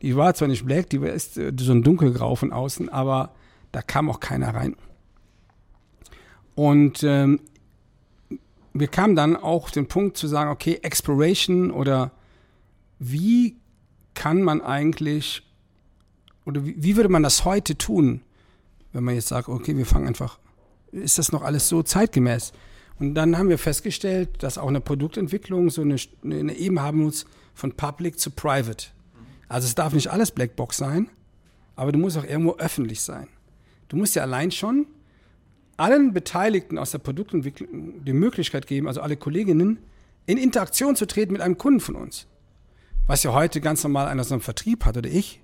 [0.02, 3.34] Die war zwar nicht black, die ist äh, so ein dunkelgrau von außen, aber
[3.72, 4.76] da kam auch keiner rein.
[6.54, 7.40] Und ähm,
[8.80, 12.12] wir kamen dann auch den Punkt zu sagen, okay, Exploration oder
[12.98, 13.56] wie
[14.14, 15.42] kann man eigentlich
[16.44, 18.22] oder wie, wie würde man das heute tun,
[18.92, 20.38] wenn man jetzt sagt, okay, wir fangen einfach,
[20.92, 22.52] ist das noch alles so zeitgemäß?
[22.98, 27.26] Und dann haben wir festgestellt, dass auch eine Produktentwicklung so eine, eine Ebene haben muss
[27.54, 28.88] von Public zu Private.
[29.48, 31.08] Also es darf nicht alles Blackbox sein,
[31.76, 33.28] aber du musst auch irgendwo öffentlich sein.
[33.88, 34.86] Du musst ja allein schon
[35.78, 39.78] allen Beteiligten aus der Produktentwicklung die Möglichkeit geben, also alle Kolleginnen,
[40.26, 42.26] in Interaktion zu treten mit einem Kunden von uns.
[43.06, 45.40] Was ja heute ganz normal einer so einen Vertrieb hat oder ich,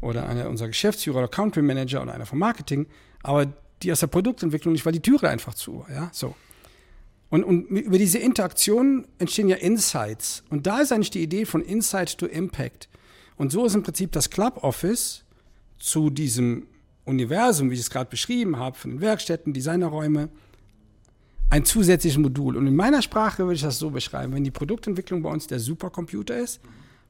[0.00, 2.86] oder einer unserer Geschäftsführer oder Country Manager oder einer vom Marketing,
[3.22, 3.52] aber
[3.82, 5.84] die aus der Produktentwicklung nicht, weil die Türe einfach zu.
[5.90, 6.34] Ja, so.
[7.30, 10.44] Und, und über diese Interaktion entstehen ja Insights.
[10.50, 12.88] Und da ist eigentlich die Idee von Insight to Impact.
[13.36, 15.24] Und so ist im Prinzip das Club Office
[15.78, 16.68] zu diesem
[17.04, 20.28] Universum, wie ich es gerade beschrieben habe, von den Werkstätten, Designerräume,
[21.50, 22.56] ein zusätzliches Modul.
[22.56, 25.60] Und in meiner Sprache würde ich das so beschreiben, wenn die Produktentwicklung bei uns der
[25.60, 26.60] Supercomputer ist,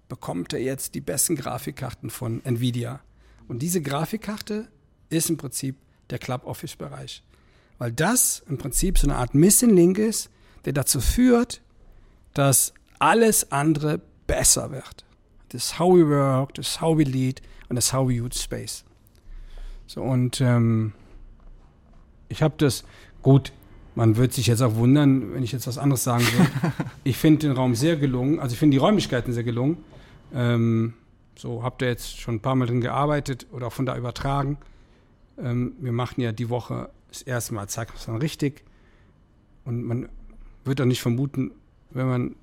[0.09, 3.01] bekommt er jetzt die besten Grafikkarten von Nvidia.
[3.49, 4.68] Und diese Grafikkarte
[5.09, 5.76] ist im Prinzip
[6.11, 7.22] der Club Office Bereich.
[7.78, 10.30] Weil das im Prinzip so eine Art Missing Link ist,
[10.64, 11.62] der dazu führt,
[12.34, 15.05] dass alles andere besser wird.
[15.51, 18.20] Das ist how we work, das ist how we lead und das ist how we
[18.20, 18.84] use space.
[19.87, 20.93] So und ähm,
[22.28, 22.85] ich habe das,
[23.22, 23.53] gut,
[23.95, 26.72] man wird sich jetzt auch wundern, wenn ich jetzt was anderes sagen würde.
[27.05, 29.78] ich finde den Raum sehr gelungen, also ich finde die Räumlichkeiten sehr gelungen.
[30.35, 30.95] Ähm,
[31.37, 34.59] so habt ihr jetzt schon ein paar Mal drin gearbeitet oder auch von da übertragen.
[35.39, 38.64] Ähm, wir machen ja die Woche das erste Mal Zeitungsfang richtig.
[39.64, 40.09] Und man
[40.64, 41.53] wird auch nicht vermuten,
[41.91, 42.37] wenn man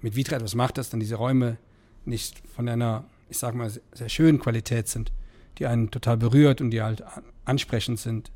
[0.00, 1.56] mit Vitra etwas macht, dass dann diese Räume
[2.04, 5.12] nicht von einer, ich sag mal, sehr schönen Qualität sind,
[5.58, 7.02] die einen total berührt und die halt
[7.44, 8.30] ansprechend sind.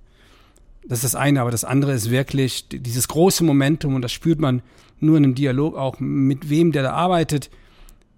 [0.84, 4.40] Das ist das eine, aber das andere ist wirklich dieses große Momentum und das spürt
[4.40, 4.62] man
[4.98, 7.50] nur in einem Dialog auch mit wem, der da arbeitet.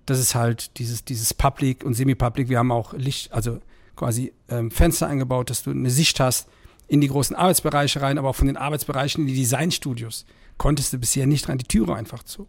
[0.07, 2.49] Das ist halt dieses, dieses Public und Semi-Public.
[2.49, 3.61] Wir haben auch Licht, also
[3.97, 6.49] quasi ähm, Fenster eingebaut, dass du eine Sicht hast
[6.89, 10.27] in die großen Arbeitsbereiche rein, aber auch von den Arbeitsbereichen in die Designstudios
[10.59, 12.47] konntest du bisher nicht rein, die Türe einfach zu.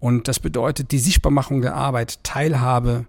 [0.00, 3.06] Und das bedeutet die Sichtbarmachung der Arbeit, Teilhabe,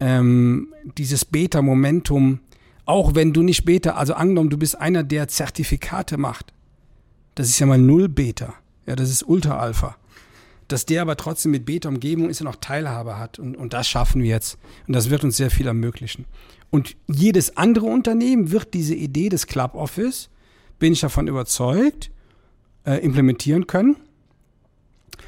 [0.00, 2.40] ähm, dieses Beta-Momentum,
[2.84, 6.52] auch wenn du nicht Beta, also angenommen, du bist einer, der Zertifikate macht,
[7.34, 8.54] das ist ja mal Null Beta,
[8.86, 9.96] ja, das ist Ultra Alpha.
[10.68, 13.38] Dass der aber trotzdem mit Beta-Umgebung ist und auch Teilhabe hat.
[13.38, 14.58] Und, und das schaffen wir jetzt.
[14.86, 16.24] Und das wird uns sehr viel ermöglichen.
[16.70, 20.30] Und jedes andere Unternehmen wird diese Idee des Club Office,
[20.78, 22.10] bin ich davon überzeugt,
[22.86, 23.96] äh, implementieren können.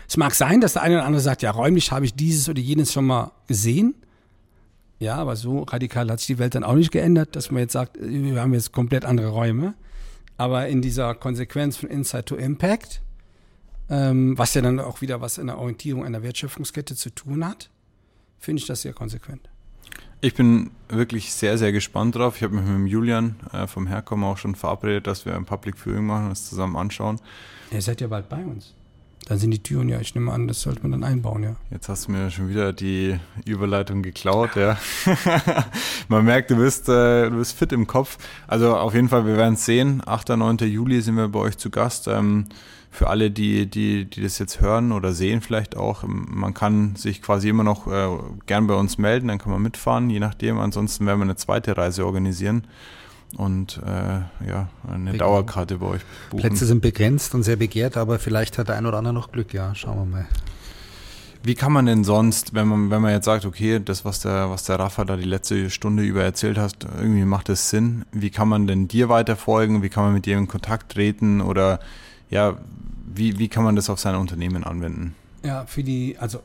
[0.08, 2.60] Es mag sein, dass der eine oder andere sagt, ja, räumlich habe ich dieses oder
[2.60, 3.94] jenes schon mal gesehen.
[5.04, 7.74] Ja, aber so radikal hat sich die Welt dann auch nicht geändert, dass man jetzt
[7.74, 9.74] sagt, wir haben jetzt komplett andere Räume.
[10.38, 13.02] Aber in dieser Konsequenz von Insight to Impact,
[13.90, 17.68] ähm, was ja dann auch wieder was in der Orientierung einer Wertschöpfungskette zu tun hat,
[18.38, 19.50] finde ich das sehr konsequent.
[20.22, 22.36] Ich bin wirklich sehr, sehr gespannt drauf.
[22.36, 25.44] Ich habe mich mit dem Julian äh, vom Herkommen auch schon verabredet, dass wir ein
[25.44, 27.20] Public Viewing machen und es zusammen anschauen.
[27.70, 28.74] Ihr seid ja bald bei uns.
[29.26, 31.56] Dann sind die Türen ja, ich nehme an, das sollte man dann einbauen, ja.
[31.70, 34.76] Jetzt hast du mir schon wieder die Überleitung geklaut, ja.
[36.08, 38.18] man merkt, du bist, äh, du bist fit im Kopf.
[38.46, 40.02] Also auf jeden Fall, wir werden es sehen.
[40.04, 40.30] 8.
[40.30, 40.58] 9.
[40.58, 42.06] Juli sind wir bei euch zu Gast.
[42.06, 42.46] Ähm,
[42.90, 46.94] für alle, die, die, die das jetzt hören oder sehen vielleicht auch, ähm, man kann
[46.94, 48.08] sich quasi immer noch äh,
[48.46, 50.58] gern bei uns melden, dann kann man mitfahren, je nachdem.
[50.58, 52.66] Ansonsten werden wir eine zweite Reise organisieren
[53.36, 55.24] und äh, ja, eine genau.
[55.24, 56.40] Dauerkarte bei euch buchen.
[56.40, 59.52] Plätze sind begrenzt und sehr begehrt, aber vielleicht hat der ein oder andere noch Glück,
[59.52, 60.26] ja, schauen wir mal.
[61.46, 64.48] Wie kann man denn sonst, wenn man, wenn man jetzt sagt, okay, das, was der,
[64.48, 68.30] was der Rafa da die letzte Stunde über erzählt hast, irgendwie macht das Sinn, wie
[68.30, 69.82] kann man denn dir weiterfolgen?
[69.82, 71.42] Wie kann man mit dir in Kontakt treten?
[71.42, 71.80] Oder
[72.30, 72.56] ja,
[73.14, 75.14] wie, wie kann man das auf sein Unternehmen anwenden?
[75.42, 76.40] Ja, für die, also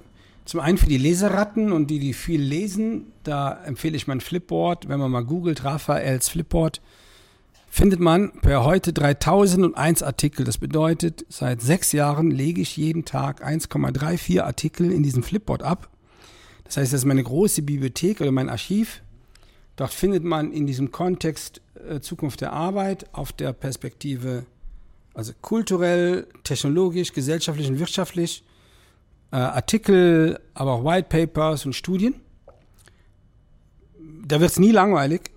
[0.50, 4.89] zum einen für die Leseratten und die, die viel lesen, da empfehle ich mein Flipboard.
[4.89, 6.82] Wenn man mal googelt, Raphaels Flipboard,
[7.70, 10.45] findet man per heute 3001 Artikel.
[10.45, 15.88] Das bedeutet, seit sechs Jahren lege ich jeden Tag 1,34 Artikel in diesem Flipboard ab.
[16.64, 19.04] Das heißt, das ist meine große Bibliothek oder mein Archiv.
[19.76, 24.47] Dort findet man in diesem Kontext äh, Zukunft der Arbeit auf der Perspektive,
[25.14, 28.43] also kulturell, technologisch, gesellschaftlich und wirtschaftlich,
[29.32, 32.16] äh, Artikel, aber auch White Papers und Studien.
[34.26, 35.32] Da wird es nie langweilig.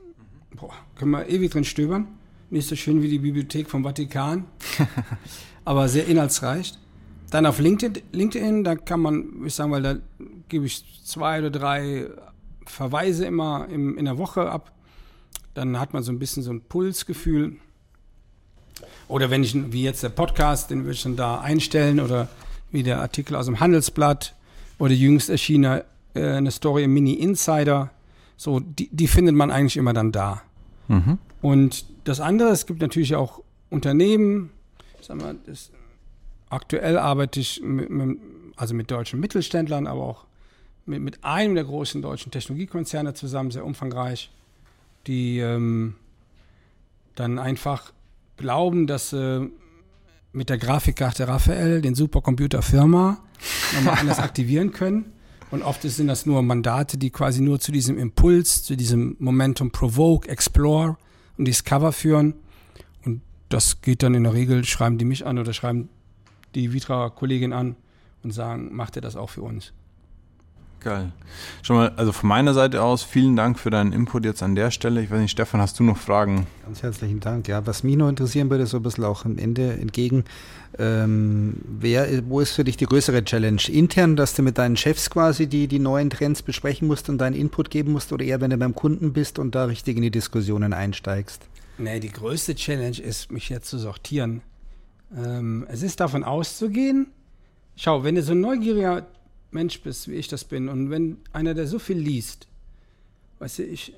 [0.54, 2.08] Boah, können wir ewig drin stöbern.
[2.50, 4.44] Nicht so schön wie die Bibliothek vom Vatikan,
[5.64, 6.74] aber sehr inhaltsreich.
[7.30, 9.96] Dann auf LinkedIn, LinkedIn, da kann man, ich sagen, weil da
[10.48, 12.10] gebe ich zwei oder drei
[12.66, 14.72] Verweise immer im, in der Woche ab.
[15.54, 17.56] Dann hat man so ein bisschen so ein Pulsgefühl.
[19.08, 22.28] Oder wenn ich, wie jetzt der Podcast, den würde ich dann da einstellen oder
[22.72, 24.34] wie der Artikel aus dem Handelsblatt
[24.78, 27.90] oder jüngst erschienene äh, eine Story im Mini Insider.
[28.36, 30.42] So, die, die findet man eigentlich immer dann da.
[30.88, 31.18] Mhm.
[31.40, 34.50] Und das andere, es gibt natürlich auch Unternehmen,
[35.00, 35.70] sag mal, das,
[36.50, 38.18] aktuell arbeite ich mit, mit,
[38.56, 40.24] also mit deutschen Mittelständlern, aber auch
[40.86, 44.30] mit, mit einem der großen deutschen Technologiekonzerne zusammen, sehr umfangreich,
[45.06, 45.94] die ähm,
[47.14, 47.92] dann einfach
[48.36, 49.46] glauben, dass äh,
[50.32, 53.20] mit der Grafikkarte Raphael, den Supercomputer Firma,
[53.74, 55.12] nochmal anders aktivieren können.
[55.50, 59.70] Und oft sind das nur Mandate, die quasi nur zu diesem Impuls, zu diesem Momentum
[59.70, 60.96] Provoke, Explore
[61.36, 62.34] und Discover führen.
[63.04, 63.20] Und
[63.50, 65.90] das geht dann in der Regel, schreiben die mich an oder schreiben
[66.54, 67.76] die Vitra-Kollegin an
[68.22, 69.74] und sagen, macht ihr das auch für uns?
[70.82, 71.12] Geil.
[71.62, 74.72] Schon mal, also von meiner Seite aus, vielen Dank für deinen Input jetzt an der
[74.72, 75.00] Stelle.
[75.00, 76.46] Ich weiß nicht, Stefan, hast du noch Fragen?
[76.64, 77.46] Ganz herzlichen Dank.
[77.46, 80.24] Ja, was mich noch interessieren würde, so ein bisschen auch am Ende entgegen,
[80.78, 83.60] ähm, wer, wo ist für dich die größere Challenge?
[83.68, 87.36] Intern, dass du mit deinen Chefs quasi die, die neuen Trends besprechen musst und deinen
[87.36, 90.10] Input geben musst oder eher, wenn du beim Kunden bist und da richtig in die
[90.10, 91.46] Diskussionen einsteigst?
[91.78, 94.42] Nee, die größte Challenge ist, mich jetzt zu sortieren.
[95.16, 97.08] Ähm, es ist davon auszugehen,
[97.76, 99.06] schau, wenn du so ein neugieriger
[99.52, 102.48] Mensch bist, wie ich das bin, und wenn einer, der so viel liest,
[103.38, 103.94] weißt du, ich,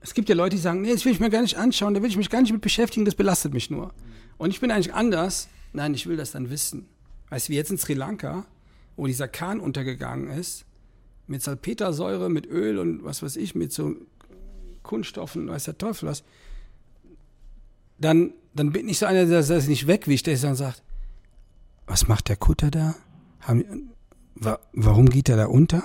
[0.00, 2.02] es gibt ja Leute, die sagen, nee, das will ich mir gar nicht anschauen, da
[2.02, 3.92] will ich mich gar nicht mit beschäftigen, das belastet mich nur.
[4.36, 5.48] Und ich bin eigentlich anders.
[5.72, 6.86] Nein, ich will das dann wissen.
[7.30, 8.46] Weißt du, wie jetzt in Sri Lanka,
[8.96, 10.66] wo dieser Kahn untergegangen ist,
[11.26, 13.96] mit Salpetersäure, mit Öl und was weiß ich, mit so
[14.82, 16.22] Kunststoffen, weiß der Teufel was,
[17.98, 20.82] dann, dann bin ich so einer, der das nicht wegwischt, der dann sagt,
[21.86, 22.94] was macht der Kutter da?
[23.40, 23.93] Haben,
[24.34, 25.82] wa warum geht der da unter?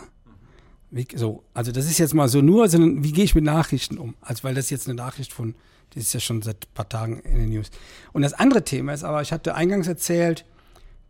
[0.92, 3.98] Wie, so, also das ist jetzt mal so nur, sondern wie gehe ich mit Nachrichten
[3.98, 4.16] um?
[4.22, 5.56] Also weil das jetzt eine Nachricht von,
[5.94, 7.70] die ist ja schon seit ein paar Tagen in den News.
[8.12, 10.46] Und das andere Thema ist aber, ich hatte eingangs erzählt,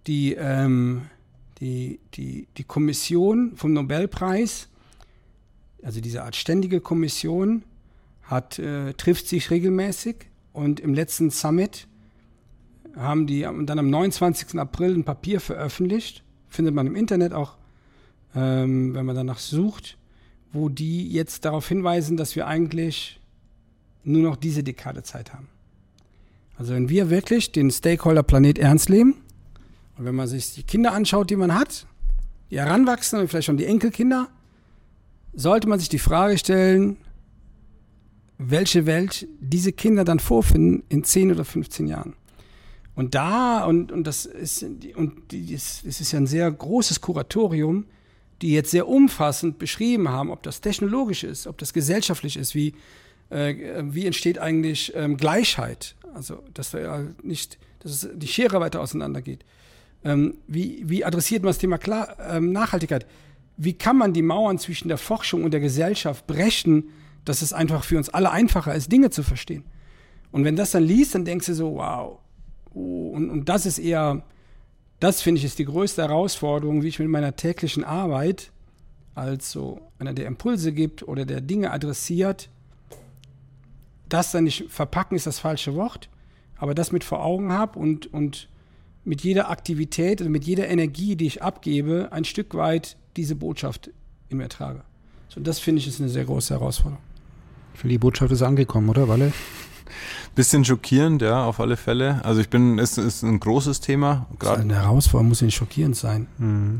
[0.05, 1.03] die, ähm,
[1.59, 4.67] die, die, die Kommission vom Nobelpreis,
[5.81, 7.63] also diese Art ständige Kommission,
[8.23, 11.87] hat, äh, trifft sich regelmäßig und im letzten Summit
[12.95, 14.59] haben die dann am 29.
[14.59, 17.55] April ein Papier veröffentlicht, findet man im Internet auch,
[18.35, 19.97] ähm, wenn man danach sucht,
[20.51, 23.19] wo die jetzt darauf hinweisen, dass wir eigentlich
[24.03, 25.47] nur noch diese Dekade Zeit haben.
[26.57, 29.15] Also wenn wir wirklich den Stakeholder Planet ernst nehmen
[29.97, 31.85] und wenn man sich die Kinder anschaut, die man hat,
[32.49, 34.27] die heranwachsen und vielleicht schon die Enkelkinder,
[35.33, 36.97] sollte man sich die Frage stellen,
[38.37, 42.15] welche Welt diese Kinder dann vorfinden in 10 oder 15 Jahren.
[42.99, 47.85] Und da, und, und das ist, und es ist ja ein sehr großes Kuratorium,
[48.41, 52.73] die jetzt sehr umfassend beschrieben haben, ob das technologisch ist, ob das gesellschaftlich ist, wie,
[53.29, 58.81] äh, wie entsteht eigentlich ähm, Gleichheit, also dass wir ja nicht, dass die Schere weiter
[58.81, 59.45] auseinander geht.
[60.03, 63.05] Ähm, wie, wie adressiert man das Thema Klar, ähm, Nachhaltigkeit?
[63.55, 66.89] Wie kann man die Mauern zwischen der Forschung und der Gesellschaft brechen,
[67.23, 69.63] dass es einfach für uns alle einfacher ist, Dinge zu verstehen?
[70.33, 72.19] Und wenn das dann liest, dann denkst du so, wow,
[72.73, 74.23] und, und das ist eher,
[74.99, 78.51] das finde ich ist die größte Herausforderung, wie ich mit meiner täglichen Arbeit
[79.15, 82.49] als so einer, der Impulse gibt oder der Dinge adressiert,
[84.07, 86.09] das dann nicht verpacken ist das falsche Wort,
[86.57, 88.49] aber das mit vor Augen habe und, und
[89.03, 93.91] mit jeder Aktivität, also mit jeder Energie, die ich abgebe, ein Stück weit diese Botschaft
[94.29, 94.83] in mir trage.
[95.29, 97.03] So, das finde ich ist eine sehr große Herausforderung.
[97.73, 99.31] Ich finde, die Botschaft ist angekommen, oder, Walle?
[100.35, 102.23] Bisschen schockierend, ja, auf alle Fälle.
[102.23, 104.27] Also ich bin, es ist ein großes Thema.
[104.39, 106.27] Gerade eine Herausforderung muss nicht schockierend sein.
[106.37, 106.79] Mhm.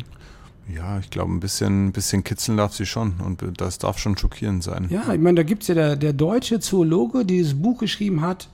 [0.73, 4.63] Ja, ich glaube, ein bisschen, bisschen kitzeln darf sie schon und das darf schon schockierend
[4.63, 4.87] sein.
[4.89, 8.21] Ja, ich meine, da gibt es ja der, der deutsche Zoologe, der dieses Buch geschrieben
[8.21, 8.49] hat,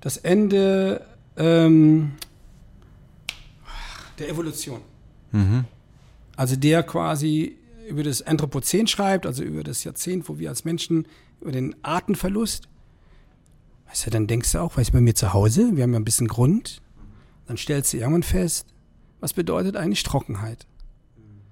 [0.00, 2.12] das Ende ähm,
[4.18, 4.80] der Evolution.
[5.30, 5.64] Mhm.
[6.36, 7.56] Also der quasi
[7.88, 11.06] über das Anthropozän schreibt, also über das Jahrzehnt, wo wir als Menschen
[11.40, 12.68] über den Artenverlust
[13.94, 16.00] Weißt du, dann denkst du auch, weißt du, bei mir zu Hause, wir haben ja
[16.00, 16.82] ein bisschen Grund,
[17.46, 18.66] dann stellst du irgendwann fest,
[19.20, 20.66] was bedeutet eigentlich Trockenheit?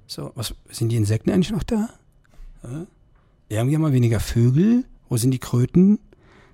[0.08, 1.88] So, was sind die Insekten eigentlich noch da?
[2.64, 2.86] Ja?
[3.48, 6.00] Irgendwie haben wir weniger Vögel, wo sind die Kröten?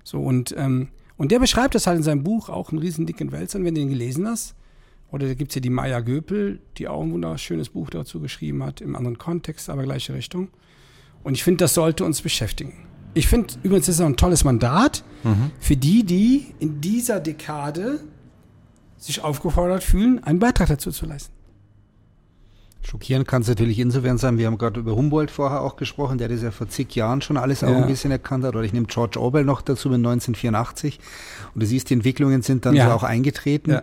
[0.03, 3.31] So, und, ähm, und der beschreibt das halt in seinem Buch, auch einen riesen dicken
[3.31, 4.53] Wälzern, wenn du ihn gelesen hast.
[5.09, 8.61] Oder da gibt es ja die Maya Göpel, die auch ein wunderschönes Buch dazu geschrieben
[8.61, 10.49] hat, im anderen Kontext, aber gleiche Richtung.
[11.23, 12.88] Und ich finde, das sollte uns beschäftigen.
[13.13, 15.51] Ich finde übrigens, das ist auch ein tolles Mandat mhm.
[15.59, 17.99] für die, die in dieser Dekade
[18.97, 21.33] sich aufgefordert fühlen, einen Beitrag dazu zu leisten.
[22.81, 26.29] Schockierend kann es natürlich insofern sein, wir haben gerade über Humboldt vorher auch gesprochen, der
[26.29, 27.77] das ja vor zig Jahren schon alles auch ja.
[27.77, 28.55] ein bisschen erkannt hat.
[28.55, 30.99] Oder ich nehme George Orwell noch dazu mit 1984.
[31.53, 32.87] Und du siehst, die Entwicklungen sind dann ja.
[32.87, 33.71] so auch eingetreten.
[33.71, 33.81] Ja.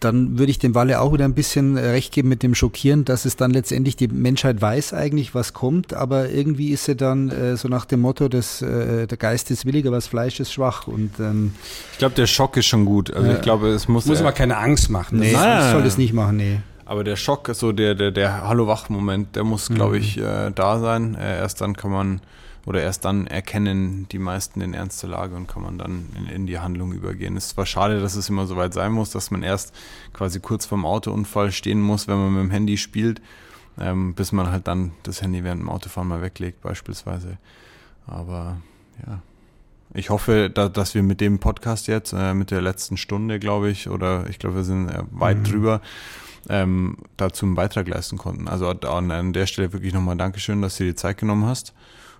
[0.00, 3.26] Dann würde ich dem Walle auch wieder ein bisschen recht geben mit dem Schockieren, dass
[3.26, 7.56] es dann letztendlich die Menschheit weiß eigentlich, was kommt, aber irgendwie ist sie dann äh,
[7.56, 10.86] so nach dem Motto, dass äh, der Geist ist willig, aber das Fleisch ist schwach.
[10.86, 11.54] Und ähm,
[11.92, 13.12] ich glaube, der Schock ist schon gut.
[13.12, 14.06] Also ich glaube, es muss.
[14.06, 15.18] Muss aber keine Angst machen.
[15.18, 16.60] Nee, das soll es nicht machen, nee.
[16.92, 20.02] Aber der Schock, so der, der, der Hallo-Wach-Moment, der muss, glaube mhm.
[20.02, 21.14] ich, äh, da sein.
[21.14, 22.20] Äh, erst dann kann man,
[22.66, 26.26] oder erst dann erkennen die meisten den Ernst der Lage und kann man dann in,
[26.26, 27.34] in die Handlung übergehen.
[27.34, 29.74] Es ist zwar schade, dass es immer so weit sein muss, dass man erst
[30.12, 33.22] quasi kurz vorm Autounfall stehen muss, wenn man mit dem Handy spielt,
[33.80, 37.38] ähm, bis man halt dann das Handy während dem Autofahren mal weglegt, beispielsweise.
[38.06, 38.58] Aber
[39.06, 39.22] ja.
[39.94, 43.68] Ich hoffe, da, dass wir mit dem Podcast jetzt, äh, mit der letzten Stunde, glaube
[43.68, 45.44] ich, oder ich glaube, wir sind äh, weit mhm.
[45.44, 45.80] drüber,
[46.48, 48.48] ähm, dazu einen Beitrag leisten konnten.
[48.48, 51.74] Also an, an der Stelle wirklich nochmal Dankeschön, dass du dir die Zeit genommen hast.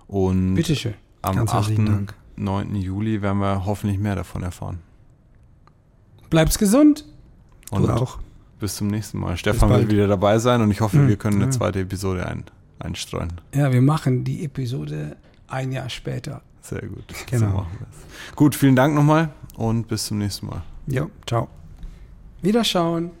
[0.07, 0.93] Und Bitteschön.
[1.21, 1.71] am Ganz 8.
[2.35, 2.75] 9.
[2.75, 4.79] Juli werden wir hoffentlich mehr davon erfahren.
[6.29, 7.05] Bleib's gesund.
[7.69, 8.19] Und du auch.
[8.59, 9.37] Bis zum nächsten Mal.
[9.37, 11.09] Stefan wird wieder dabei sein und ich hoffe, mhm.
[11.09, 12.45] wir können eine zweite Episode ein,
[12.79, 13.33] einstreuen.
[13.53, 15.17] Ja, wir machen die Episode
[15.47, 16.41] ein Jahr später.
[16.61, 17.13] Sehr gut.
[17.29, 17.67] Genau.
[18.29, 20.61] So gut, vielen Dank nochmal und bis zum nächsten Mal.
[20.87, 21.49] Ja, ciao.
[22.41, 23.11] Wiederschauen.